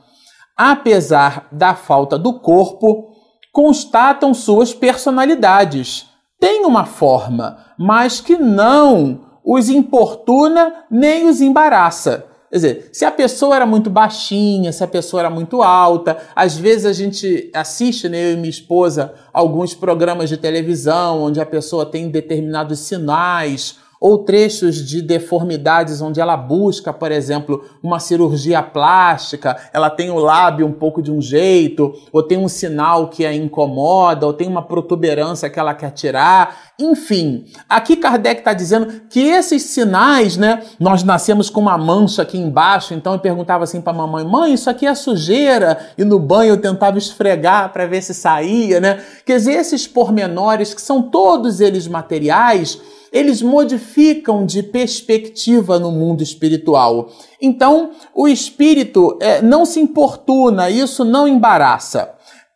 apesar 0.58 1.48
da 1.50 1.74
falta 1.74 2.18
do 2.18 2.40
corpo, 2.40 3.12
constatam 3.54 4.34
suas 4.34 4.74
personalidades. 4.74 6.08
Tem 6.38 6.66
uma 6.66 6.86
forma, 6.86 7.58
mas 7.80 8.20
que 8.20 8.36
não 8.36 9.22
os 9.46 9.70
importuna 9.70 10.84
nem 10.92 11.30
os 11.30 11.40
embaraça. 11.40 12.26
Quer 12.52 12.58
dizer, 12.58 12.90
se 12.92 13.06
a 13.06 13.12
pessoa 13.12 13.56
era 13.56 13.66
muito 13.66 13.90
baixinha, 13.90 14.74
se 14.74 14.84
a 14.84 14.88
pessoa 14.88 15.22
era 15.22 15.30
muito 15.30 15.64
alta, 15.64 16.18
às 16.36 16.58
vezes 16.58 16.86
a 16.86 16.92
gente 16.92 17.50
assiste, 17.54 18.10
né, 18.10 18.26
eu 18.26 18.34
e 18.34 18.36
minha 18.36 18.50
esposa, 18.50 19.14
alguns 19.32 19.74
programas 19.74 20.28
de 20.28 20.36
televisão 20.36 21.22
onde 21.22 21.40
a 21.40 21.46
pessoa 21.46 21.86
tem 21.86 22.10
determinados 22.10 22.80
sinais 22.80 23.78
ou 24.02 24.18
trechos 24.18 24.84
de 24.84 25.00
deformidades 25.00 26.02
onde 26.02 26.20
ela 26.20 26.36
busca, 26.36 26.92
por 26.92 27.12
exemplo, 27.12 27.64
uma 27.84 28.00
cirurgia 28.00 28.64
plástica, 28.64 29.56
ela 29.72 29.92
tem 29.92 30.10
o 30.10 30.18
lábio 30.18 30.66
um 30.66 30.72
pouco 30.72 31.04
de 31.04 31.12
um 31.12 31.22
jeito, 31.22 31.94
ou 32.12 32.24
tem 32.24 32.40
um 32.40 32.48
sinal 32.48 33.10
que 33.10 33.24
a 33.24 33.32
incomoda, 33.32 34.26
ou 34.26 34.34
tem 34.34 34.48
uma 34.48 34.64
protuberância 34.64 35.52
que 35.52 35.60
ela 35.60 35.76
quer 35.76 35.92
tirar. 35.92 36.72
Enfim, 36.80 37.46
aqui 37.70 37.96
Kardec 37.96 38.40
está 38.42 38.54
dizendo 38.54 39.04
que 39.08 39.20
esses 39.20 39.62
sinais, 39.62 40.36
né? 40.36 40.64
Nós 40.80 41.04
nascemos 41.04 41.48
com 41.48 41.62
uma 41.62 41.78
mancha 41.78 42.24
aqui 42.24 42.40
embaixo, 42.40 42.96
então 42.96 43.14
eu 43.14 43.20
perguntava 43.20 43.66
assim 43.66 43.80
para 43.80 43.94
a 43.94 43.96
mamãe: 43.96 44.26
mãe, 44.26 44.52
isso 44.52 44.68
aqui 44.68 44.88
é 44.88 44.96
sujeira? 44.96 45.78
E 45.96 46.04
no 46.04 46.18
banho 46.18 46.54
eu 46.54 46.58
tentava 46.58 46.98
esfregar 46.98 47.72
para 47.72 47.86
ver 47.86 48.02
se 48.02 48.16
saía, 48.16 48.80
né? 48.80 49.04
Quer 49.24 49.38
dizer, 49.38 49.52
esses 49.52 49.86
pormenores 49.86 50.74
que 50.74 50.82
são 50.82 51.04
todos 51.04 51.62
eles 51.62 51.88
materiais 51.88 52.82
eles 53.12 53.42
modificam 53.42 54.46
de 54.46 54.64
perspectiva 54.64 55.78
no 55.78 55.92
mundo 55.92 56.24
espiritual. 56.24 57.12
Então, 57.42 57.92
o 58.16 58.26
espírito 58.28 59.18
é, 59.20 59.42
não 59.42 59.66
se 59.66 59.80
importuna, 59.80 60.70
isso 60.70 61.04
não 61.04 61.28
embaraça. 61.28 62.14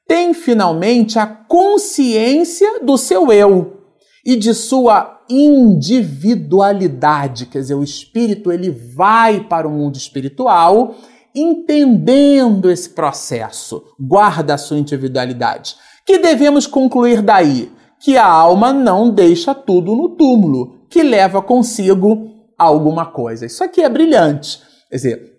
Tem 0.08 0.34
finalmente 0.34 1.20
a 1.20 1.26
consciência 1.26 2.80
do 2.82 2.98
seu 2.98 3.30
eu 3.32 3.82
e 4.26 4.36
de 4.36 4.54
sua 4.54 5.20
individualidade, 5.30 7.48
quer 7.48 7.60
dizer, 7.60 7.76
o 7.76 7.84
espírito 7.84 8.52
ele 8.52 8.70
vai 8.70 9.40
para 9.42 9.68
o 9.68 9.72
mundo 9.72 9.98
espiritual 9.98 10.96
entendendo 11.36 12.72
esse 12.72 12.90
processo, 12.90 13.84
guarda 14.00 14.54
a 14.54 14.58
sua 14.58 14.80
individualidade. 14.80 15.76
Que 16.06 16.18
devemos 16.18 16.66
concluir 16.66 17.22
daí? 17.22 17.70
Que 18.00 18.18
a 18.18 18.26
alma 18.26 18.72
não 18.74 19.10
deixa 19.10 19.54
tudo 19.54 19.96
no 19.96 20.10
túmulo, 20.10 20.86
que 20.90 21.02
leva 21.02 21.42
consigo 21.42 22.32
alguma 22.58 23.06
coisa. 23.06 23.46
Isso 23.46 23.64
aqui 23.64 23.82
é 23.82 23.90
brilhante. 23.90 24.62
Quer 24.90 24.96
dizer, 24.96 25.34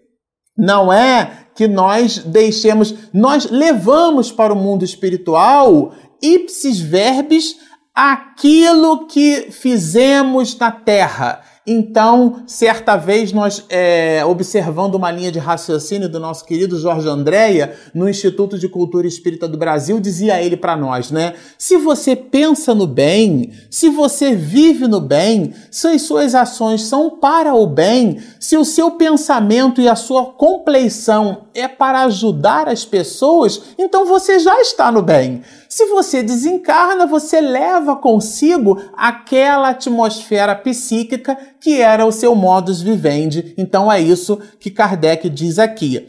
não 0.56 0.92
é 0.92 1.46
que 1.54 1.68
nós 1.68 2.18
deixemos, 2.18 2.94
nós 3.12 3.50
levamos 3.50 4.32
para 4.32 4.52
o 4.52 4.56
mundo 4.56 4.84
espiritual 4.84 5.92
ipsis 6.22 6.80
verbis 6.80 7.56
aquilo 7.94 9.06
que 9.06 9.50
fizemos 9.50 10.56
na 10.58 10.70
terra. 10.70 11.42
Então, 11.66 12.44
certa 12.46 12.96
vez, 12.96 13.32
nós, 13.32 13.64
é, 13.68 14.24
observando 14.24 14.94
uma 14.94 15.10
linha 15.10 15.32
de 15.32 15.40
raciocínio 15.40 16.08
do 16.08 16.20
nosso 16.20 16.44
querido 16.44 16.78
Jorge 16.78 17.08
Andréia, 17.08 17.74
no 17.92 18.08
Instituto 18.08 18.56
de 18.56 18.68
Cultura 18.68 19.04
Espírita 19.04 19.48
do 19.48 19.58
Brasil, 19.58 19.98
dizia 19.98 20.40
ele 20.40 20.56
para 20.56 20.76
nós, 20.76 21.10
né? 21.10 21.34
Se 21.58 21.76
você 21.76 22.14
pensa 22.14 22.72
no 22.72 22.86
bem, 22.86 23.50
se 23.68 23.88
você 23.88 24.32
vive 24.36 24.86
no 24.86 25.00
bem, 25.00 25.52
se 25.68 25.88
as 25.88 26.02
suas 26.02 26.36
ações 26.36 26.82
são 26.82 27.10
para 27.10 27.52
o 27.52 27.66
bem, 27.66 28.18
se 28.38 28.56
o 28.56 28.64
seu 28.64 28.92
pensamento 28.92 29.80
e 29.80 29.88
a 29.88 29.96
sua 29.96 30.26
compleição 30.26 31.46
é 31.52 31.66
para 31.66 32.04
ajudar 32.04 32.68
as 32.68 32.84
pessoas, 32.84 33.60
então 33.76 34.06
você 34.06 34.38
já 34.38 34.60
está 34.60 34.92
no 34.92 35.02
bem. 35.02 35.42
Se 35.76 35.84
você 35.84 36.22
desencarna, 36.22 37.06
você 37.06 37.38
leva 37.38 37.96
consigo 37.96 38.80
aquela 38.96 39.68
atmosfera 39.68 40.54
psíquica 40.54 41.36
que 41.60 41.82
era 41.82 42.06
o 42.06 42.10
seu 42.10 42.34
modus 42.34 42.80
vivendi. 42.80 43.52
Então 43.58 43.92
é 43.92 44.00
isso 44.00 44.40
que 44.58 44.70
Kardec 44.70 45.28
diz 45.28 45.58
aqui. 45.58 46.08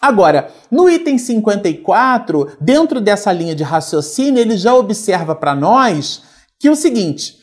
Agora, 0.00 0.52
no 0.70 0.88
item 0.88 1.18
54, 1.18 2.58
dentro 2.60 3.00
dessa 3.00 3.32
linha 3.32 3.56
de 3.56 3.64
raciocínio, 3.64 4.40
ele 4.40 4.56
já 4.56 4.72
observa 4.72 5.34
para 5.34 5.52
nós 5.52 6.22
que 6.56 6.70
o 6.70 6.76
seguinte: 6.76 7.38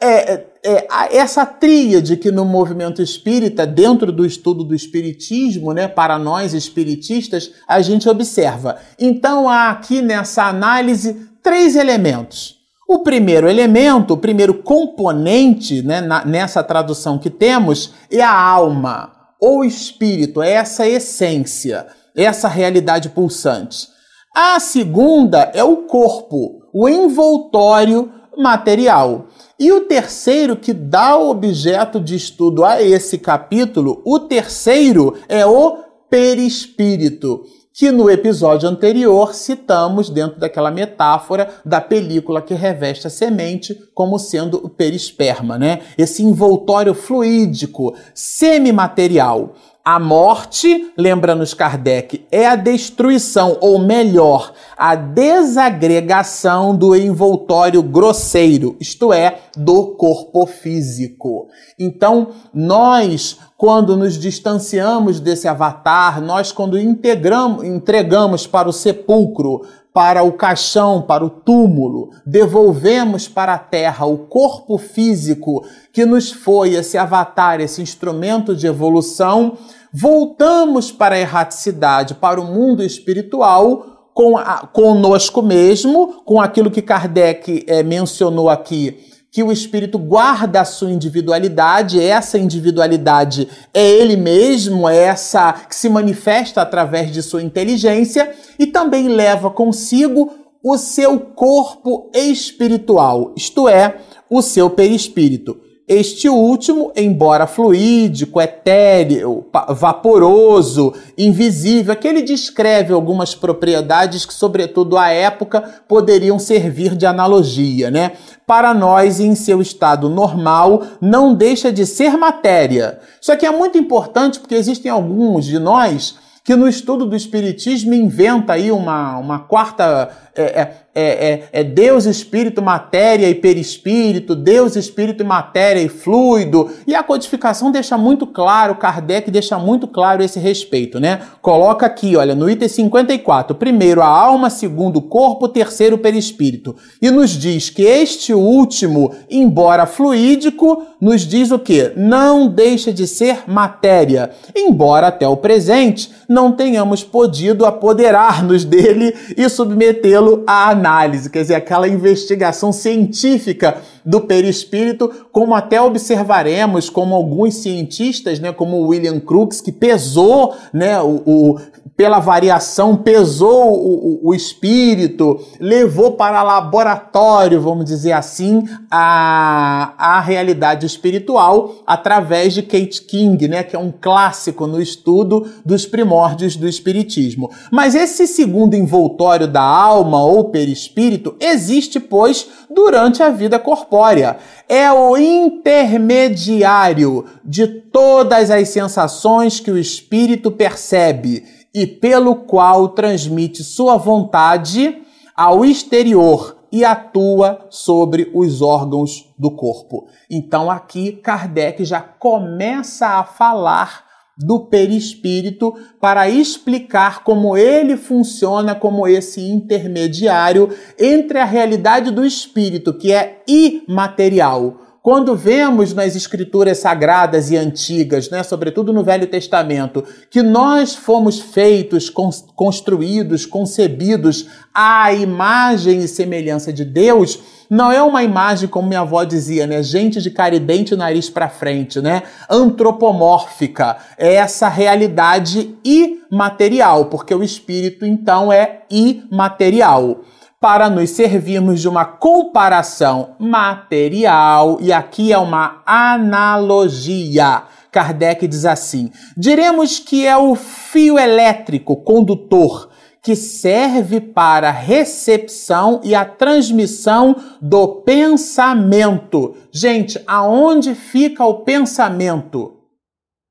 é, 0.00 0.46
é, 0.64 0.86
essa 1.16 1.46
tríade 1.46 2.16
que 2.16 2.30
no 2.30 2.44
movimento 2.44 3.00
espírita, 3.00 3.66
dentro 3.66 4.12
do 4.12 4.26
estudo 4.26 4.62
do 4.62 4.74
espiritismo, 4.74 5.72
né, 5.72 5.88
para 5.88 6.18
nós 6.18 6.52
espiritistas, 6.52 7.52
a 7.66 7.80
gente 7.80 8.08
observa. 8.08 8.76
Então 8.98 9.48
há 9.48 9.70
aqui 9.70 10.02
nessa 10.02 10.44
análise 10.44 11.28
três 11.42 11.76
elementos. 11.76 12.58
O 12.86 12.98
primeiro 12.98 13.48
elemento, 13.48 14.14
o 14.14 14.18
primeiro 14.18 14.54
componente 14.62 15.80
né, 15.80 16.00
na, 16.00 16.24
nessa 16.24 16.62
tradução 16.62 17.18
que 17.18 17.30
temos 17.30 17.94
é 18.10 18.20
a 18.20 18.36
alma, 18.36 19.12
ou 19.40 19.64
espírito, 19.64 20.42
é 20.42 20.52
essa 20.52 20.86
essência, 20.86 21.86
essa 22.16 22.48
realidade 22.48 23.08
pulsante. 23.10 23.88
A 24.34 24.60
segunda 24.60 25.50
é 25.54 25.62
o 25.64 25.78
corpo, 25.78 26.62
o 26.72 26.88
envoltório 26.88 28.12
material. 28.36 29.28
E 29.60 29.70
o 29.70 29.82
terceiro 29.82 30.56
que 30.56 30.72
dá 30.72 31.18
objeto 31.18 32.00
de 32.00 32.16
estudo 32.16 32.64
a 32.64 32.82
esse 32.82 33.18
capítulo, 33.18 34.00
o 34.06 34.18
terceiro 34.18 35.18
é 35.28 35.44
o 35.44 35.76
perispírito, 36.08 37.44
que 37.70 37.90
no 37.90 38.10
episódio 38.10 38.66
anterior 38.66 39.34
citamos 39.34 40.08
dentro 40.08 40.40
daquela 40.40 40.70
metáfora 40.70 41.48
da 41.62 41.78
película 41.78 42.40
que 42.40 42.54
reveste 42.54 43.06
a 43.06 43.10
semente 43.10 43.78
como 43.94 44.18
sendo 44.18 44.56
o 44.64 44.68
perisperma, 44.70 45.58
né? 45.58 45.80
Esse 45.98 46.22
envoltório 46.22 46.94
fluídico, 46.94 47.94
semimaterial. 48.14 49.54
A 49.82 49.98
morte, 49.98 50.92
lembra-nos 50.94 51.54
Kardec, 51.54 52.26
é 52.30 52.46
a 52.46 52.54
destruição, 52.54 53.56
ou 53.62 53.78
melhor, 53.78 54.52
a 54.76 54.94
desagregação 54.94 56.76
do 56.76 56.94
envoltório 56.94 57.82
grosseiro, 57.82 58.76
isto 58.78 59.10
é, 59.10 59.38
do 59.56 59.86
corpo 59.96 60.44
físico. 60.44 61.48
Então, 61.78 62.28
nós, 62.52 63.38
quando 63.56 63.96
nos 63.96 64.18
distanciamos 64.18 65.18
desse 65.18 65.48
avatar, 65.48 66.20
nós, 66.20 66.52
quando 66.52 66.78
integramos, 66.78 67.64
entregamos 67.64 68.46
para 68.46 68.68
o 68.68 68.72
sepulcro, 68.74 69.62
para 69.92 70.22
o 70.22 70.32
caixão, 70.32 71.02
para 71.02 71.24
o 71.24 71.30
túmulo, 71.30 72.10
devolvemos 72.24 73.26
para 73.26 73.54
a 73.54 73.58
terra 73.58 74.06
o 74.06 74.18
corpo 74.18 74.78
físico 74.78 75.64
que 75.92 76.04
nos 76.04 76.30
foi 76.30 76.74
esse 76.74 76.96
avatar, 76.96 77.60
esse 77.60 77.82
instrumento 77.82 78.54
de 78.54 78.66
evolução, 78.66 79.58
voltamos 79.92 80.92
para 80.92 81.16
a 81.16 81.20
erraticidade, 81.20 82.14
para 82.14 82.40
o 82.40 82.44
mundo 82.44 82.82
espiritual, 82.84 84.08
com 84.14 84.36
a, 84.36 84.66
conosco 84.66 85.42
mesmo, 85.42 86.22
com 86.24 86.40
aquilo 86.40 86.70
que 86.70 86.82
Kardec 86.82 87.64
é, 87.66 87.82
mencionou 87.82 88.48
aqui, 88.48 89.09
que 89.30 89.42
o 89.42 89.52
espírito 89.52 89.96
guarda 89.98 90.60
a 90.60 90.64
sua 90.64 90.90
individualidade, 90.90 92.02
essa 92.02 92.36
individualidade 92.38 93.46
é 93.72 93.88
ele 93.88 94.16
mesmo, 94.16 94.88
é 94.88 94.96
essa 94.96 95.52
que 95.52 95.76
se 95.76 95.88
manifesta 95.88 96.60
através 96.60 97.12
de 97.12 97.22
sua 97.22 97.42
inteligência 97.42 98.34
e 98.58 98.66
também 98.66 99.08
leva 99.08 99.50
consigo 99.50 100.32
o 100.62 100.76
seu 100.76 101.18
corpo 101.20 102.10
espiritual, 102.14 103.32
isto 103.36 103.68
é, 103.68 103.98
o 104.28 104.42
seu 104.42 104.68
perispírito. 104.68 105.69
Este 105.92 106.28
último, 106.28 106.92
embora 106.94 107.48
fluídico, 107.48 108.40
etéreo, 108.40 109.44
vaporoso, 109.70 110.94
invisível, 111.18 111.96
que 111.96 112.06
ele 112.06 112.22
descreve 112.22 112.92
algumas 112.92 113.34
propriedades 113.34 114.24
que, 114.24 114.32
sobretudo 114.32 114.96
à 114.96 115.08
época, 115.08 115.82
poderiam 115.88 116.38
servir 116.38 116.94
de 116.94 117.06
analogia, 117.06 117.90
né? 117.90 118.12
Para 118.46 118.72
nós, 118.72 119.18
em 119.18 119.34
seu 119.34 119.60
estado 119.60 120.08
normal, 120.08 120.80
não 121.00 121.34
deixa 121.34 121.72
de 121.72 121.84
ser 121.84 122.16
matéria. 122.16 123.00
Isso 123.20 123.32
aqui 123.32 123.44
é 123.44 123.50
muito 123.50 123.76
importante 123.76 124.38
porque 124.38 124.54
existem 124.54 124.92
alguns 124.92 125.44
de 125.44 125.58
nós 125.58 126.14
que 126.50 126.56
no 126.56 126.66
estudo 126.66 127.06
do 127.06 127.14
Espiritismo 127.14 127.94
inventa 127.94 128.54
aí 128.54 128.72
uma, 128.72 129.16
uma 129.18 129.38
quarta 129.38 130.10
é, 130.34 130.42
é, 130.42 130.60
é, 130.92 131.02
é, 131.02 131.48
é, 131.52 131.64
Deus, 131.64 132.04
Espírito, 132.04 132.62
Matéria 132.62 133.28
e 133.28 133.34
Perispírito, 133.34 134.34
Deus, 134.34 134.74
Espírito, 134.74 135.24
Matéria 135.24 135.80
e 135.80 135.88
Fluido. 135.88 136.70
E 136.86 136.94
a 136.94 137.02
codificação 137.02 137.70
deixa 137.70 137.98
muito 137.98 138.26
claro, 138.26 138.74
Kardec 138.74 139.30
deixa 139.30 139.58
muito 139.58 139.86
claro 139.86 140.22
esse 140.22 140.40
respeito, 140.40 140.98
né? 140.98 141.20
Coloca 141.42 141.84
aqui, 141.84 142.16
olha, 142.16 142.34
no 142.34 142.48
item 142.48 142.68
54, 142.68 143.54
primeiro 143.54 144.02
a 144.02 144.06
alma, 144.06 144.50
segundo 144.50 144.96
o 144.96 145.02
corpo, 145.02 145.46
terceiro 145.46 145.96
o 145.96 145.98
perispírito. 145.98 146.74
E 147.02 147.10
nos 147.10 147.30
diz 147.30 147.70
que 147.70 147.82
este 147.82 148.32
último, 148.32 149.12
embora 149.28 149.86
fluídico, 149.86 150.86
nos 151.00 151.22
diz 151.22 151.50
o 151.50 151.58
que? 151.58 151.92
Não 151.96 152.48
deixa 152.48 152.92
de 152.92 153.06
ser 153.06 153.44
matéria, 153.46 154.30
embora 154.56 155.08
até 155.08 155.28
o 155.28 155.36
presente 155.36 156.10
não 156.28 156.39
tenhamos 156.52 157.02
podido 157.02 157.66
apoderar-nos 157.66 158.64
dele 158.64 159.14
e 159.36 159.48
submetê-lo 159.48 160.44
à 160.46 160.70
análise, 160.70 161.28
quer 161.28 161.42
dizer, 161.42 161.56
aquela 161.56 161.88
investigação 161.88 162.72
científica 162.72 163.78
do 164.04 164.20
perispírito, 164.20 165.10
como 165.32 165.54
até 165.54 165.80
observaremos, 165.80 166.88
como 166.88 167.14
alguns 167.14 167.56
cientistas, 167.56 168.38
né, 168.38 168.52
como 168.52 168.86
William 168.86 169.18
Crookes, 169.18 169.60
que 169.60 169.72
pesou 169.72 170.54
né, 170.72 171.00
o, 171.00 171.22
o 171.26 171.60
pela 172.00 172.18
variação, 172.18 172.96
pesou 172.96 173.74
o, 173.74 174.20
o, 174.24 174.30
o, 174.30 174.34
espírito, 174.34 175.38
levou 175.60 176.12
para 176.12 176.42
laboratório, 176.42 177.60
vamos 177.60 177.84
dizer 177.84 178.12
assim, 178.12 178.66
a, 178.90 179.92
a 179.98 180.18
realidade 180.18 180.86
espiritual 180.86 181.74
através 181.86 182.54
de 182.54 182.62
Kate 182.62 183.02
King, 183.02 183.46
né, 183.48 183.62
que 183.62 183.76
é 183.76 183.78
um 183.78 183.92
clássico 183.92 184.66
no 184.66 184.80
estudo 184.80 185.46
dos 185.62 185.84
primórdios 185.84 186.56
do 186.56 186.66
espiritismo. 186.66 187.50
Mas 187.70 187.94
esse 187.94 188.26
segundo 188.26 188.72
envoltório 188.72 189.46
da 189.46 189.60
alma 189.60 190.24
ou 190.24 190.44
perispírito 190.44 191.36
existe, 191.38 192.00
pois, 192.00 192.48
durante 192.74 193.22
a 193.22 193.28
vida 193.28 193.58
corpórea. 193.58 194.38
É 194.66 194.90
o 194.90 195.18
intermediário 195.18 197.26
de 197.44 197.66
todas 197.66 198.50
as 198.50 198.70
sensações 198.70 199.60
que 199.60 199.70
o 199.70 199.76
espírito 199.76 200.50
percebe 200.50 201.59
e 201.74 201.86
pelo 201.86 202.34
qual 202.36 202.88
transmite 202.88 203.62
sua 203.62 203.96
vontade 203.96 205.02
ao 205.36 205.64
exterior 205.64 206.56
e 206.72 206.84
atua 206.84 207.66
sobre 207.70 208.30
os 208.34 208.62
órgãos 208.62 209.32
do 209.38 209.50
corpo. 209.50 210.06
Então 210.30 210.70
aqui 210.70 211.12
Kardec 211.12 211.84
já 211.84 212.00
começa 212.00 213.06
a 213.06 213.24
falar 213.24 214.08
do 214.36 214.60
perispírito 214.66 215.74
para 216.00 216.28
explicar 216.30 217.22
como 217.24 217.56
ele 217.56 217.96
funciona 217.96 218.74
como 218.74 219.06
esse 219.06 219.40
intermediário 219.40 220.70
entre 220.98 221.38
a 221.38 221.44
realidade 221.44 222.10
do 222.10 222.24
espírito, 222.24 222.96
que 222.96 223.12
é 223.12 223.42
imaterial, 223.46 224.78
quando 225.02 225.34
vemos 225.34 225.94
nas 225.94 226.14
escrituras 226.14 226.78
sagradas 226.78 227.50
e 227.50 227.56
antigas, 227.56 228.28
né, 228.28 228.42
sobretudo 228.42 228.92
no 228.92 229.02
Velho 229.02 229.26
Testamento, 229.26 230.04
que 230.30 230.42
nós 230.42 230.94
fomos 230.94 231.40
feitos, 231.40 232.10
construídos, 232.54 233.46
concebidos 233.46 234.46
à 234.74 235.12
imagem 235.12 236.00
e 236.00 236.08
semelhança 236.08 236.70
de 236.70 236.84
Deus, 236.84 237.38
não 237.70 237.90
é 237.90 238.02
uma 238.02 238.22
imagem, 238.24 238.68
como 238.68 238.88
minha 238.88 239.00
avó 239.00 239.22
dizia, 239.22 239.64
né? 239.64 239.80
Gente 239.80 240.20
de 240.20 240.28
cara 240.28 240.56
e 240.56 240.58
dente, 240.58 240.96
nariz 240.96 241.30
para 241.30 241.48
frente, 241.48 242.00
né? 242.00 242.24
Antropomórfica. 242.50 243.96
É 244.18 244.34
essa 244.34 244.68
realidade 244.68 245.76
imaterial, 245.84 247.04
porque 247.04 247.32
o 247.32 247.44
espírito, 247.44 248.04
então, 248.04 248.52
é 248.52 248.82
imaterial. 248.90 250.24
Para 250.60 250.90
nos 250.90 251.10
servirmos 251.10 251.80
de 251.80 251.88
uma 251.88 252.04
comparação 252.04 253.34
material, 253.38 254.76
e 254.80 254.92
aqui 254.92 255.32
é 255.32 255.38
uma 255.38 255.82
analogia. 255.86 257.64
Kardec 257.90 258.46
diz 258.46 258.66
assim: 258.66 259.10
diremos 259.36 259.98
que 259.98 260.26
é 260.26 260.36
o 260.36 260.54
fio 260.54 261.18
elétrico 261.18 261.96
condutor 261.96 262.90
que 263.22 263.34
serve 263.36 264.20
para 264.20 264.68
a 264.68 264.72
recepção 264.72 266.00
e 266.02 266.14
a 266.14 266.24
transmissão 266.24 267.36
do 267.60 268.02
pensamento. 268.02 269.56
Gente, 269.70 270.22
aonde 270.26 270.94
fica 270.94 271.44
o 271.44 271.62
pensamento? 271.62 272.78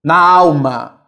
Na 0.04 0.18
alma. 0.18 1.02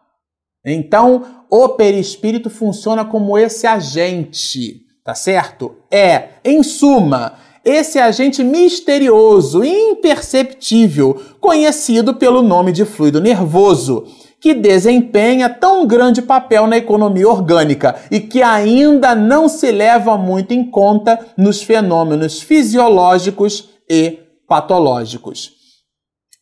Então, 0.64 1.46
o 1.50 1.70
perispírito 1.70 2.50
funciona 2.50 3.04
como 3.04 3.36
esse 3.36 3.66
agente, 3.66 4.86
tá 5.04 5.16
certo? 5.16 5.76
É, 5.90 6.30
em 6.44 6.64
suma, 6.64 7.34
esse 7.64 8.00
agente 8.00 8.44
misterioso, 8.44 9.64
imperceptível, 9.64 11.22
conhecido 11.40 12.16
pelo 12.16 12.42
nome 12.42 12.72
de 12.72 12.86
fluido 12.86 13.22
nervoso 13.22 14.06
que 14.42 14.56
desempenha 14.56 15.48
tão 15.48 15.86
grande 15.86 16.20
papel 16.20 16.66
na 16.66 16.76
economia 16.76 17.30
orgânica 17.30 17.96
e 18.10 18.20
que 18.20 18.42
ainda 18.42 19.14
não 19.14 19.48
se 19.48 19.72
leva 19.72 20.18
muito 20.18 20.52
em 20.52 20.64
conta 20.64 21.20
nos 21.38 21.62
fenômenos 21.62 22.42
fisiológicos 22.42 23.70
e 23.88 24.18
patológicos. 24.48 25.61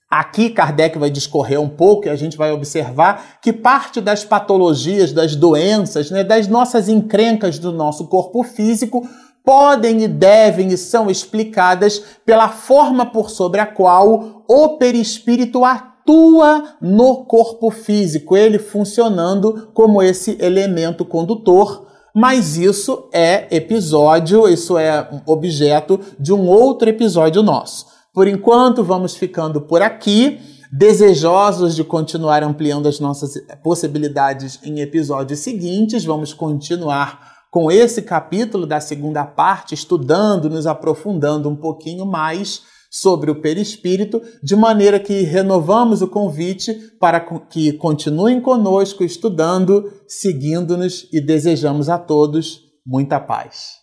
Aqui 0.10 0.50
Kardec 0.50 0.98
vai 0.98 1.10
discorrer 1.10 1.62
um 1.62 1.70
pouco 1.70 2.08
e 2.08 2.10
a 2.10 2.16
gente 2.16 2.36
vai 2.36 2.52
observar 2.52 3.38
que 3.42 3.54
parte 3.54 4.02
das 4.02 4.24
patologias, 4.24 5.12
das 5.12 5.36
doenças, 5.36 6.10
né, 6.10 6.24
das 6.24 6.48
nossas 6.48 6.90
encrencas 6.90 7.60
do 7.60 7.72
nosso 7.72 8.08
corpo 8.08 8.44
físico 8.44 9.08
podem 9.46 10.04
e 10.04 10.08
devem 10.08 10.70
e 10.70 10.78
são 10.78 11.10
explicadas 11.10 12.02
pela 12.26 12.50
forma 12.50 13.06
por 13.06 13.30
sobre 13.30 13.60
a 13.60 13.66
qual 13.66 14.44
o 14.48 14.78
perispírito 14.78 15.64
atua 15.64 15.90
atua 16.10 16.76
no 16.82 17.24
corpo 17.26 17.70
físico, 17.70 18.36
ele 18.36 18.58
funcionando 18.58 19.70
como 19.74 20.02
esse 20.02 20.38
elemento 20.40 21.06
condutor. 21.06 21.88
Mas 22.14 22.58
isso 22.58 23.08
é 23.14 23.48
episódio, 23.56 24.48
isso 24.48 24.78
é 24.78 25.08
objeto 25.28 26.00
de 26.20 26.34
um 26.34 26.48
outro 26.48 26.90
episódio 26.90 27.44
nosso. 27.44 27.86
Por 28.14 28.28
enquanto, 28.28 28.84
vamos 28.84 29.16
ficando 29.16 29.62
por 29.62 29.82
aqui, 29.82 30.40
desejosos 30.72 31.76
de 31.76 31.84
continuar 31.84 32.44
ampliando 32.44 32.88
as 32.88 33.00
nossas 33.00 33.34
possibilidades 33.64 34.60
em 34.64 34.80
episódios 34.80 35.40
seguintes. 35.40 36.06
Vamos 36.06 36.34
continuar 36.34 37.40
com 37.52 37.72
esse 37.72 38.02
capítulo 38.02 38.66
da 38.66 38.80
segunda 38.80 39.26
parte, 39.26 39.74
estudando, 39.74 40.50
nos 40.50 40.68
aprofundando 40.68 41.50
um 41.50 41.56
pouquinho 41.56 42.06
mais 42.06 42.62
sobre 42.92 43.30
o 43.30 43.40
perispírito, 43.40 44.22
de 44.42 44.56
maneira 44.56 45.00
que 45.00 45.22
renovamos 45.22 46.02
o 46.02 46.08
convite 46.08 46.74
para 47.00 47.20
que 47.20 47.74
continuem 47.74 48.42
conosco 48.42 49.04
estudando, 49.04 49.92
seguindo-nos 50.08 51.08
e 51.14 51.22
desejamos 51.22 51.88
a 51.88 52.00
todos 52.00 52.62
muita 52.86 53.20
paz. 53.20 53.79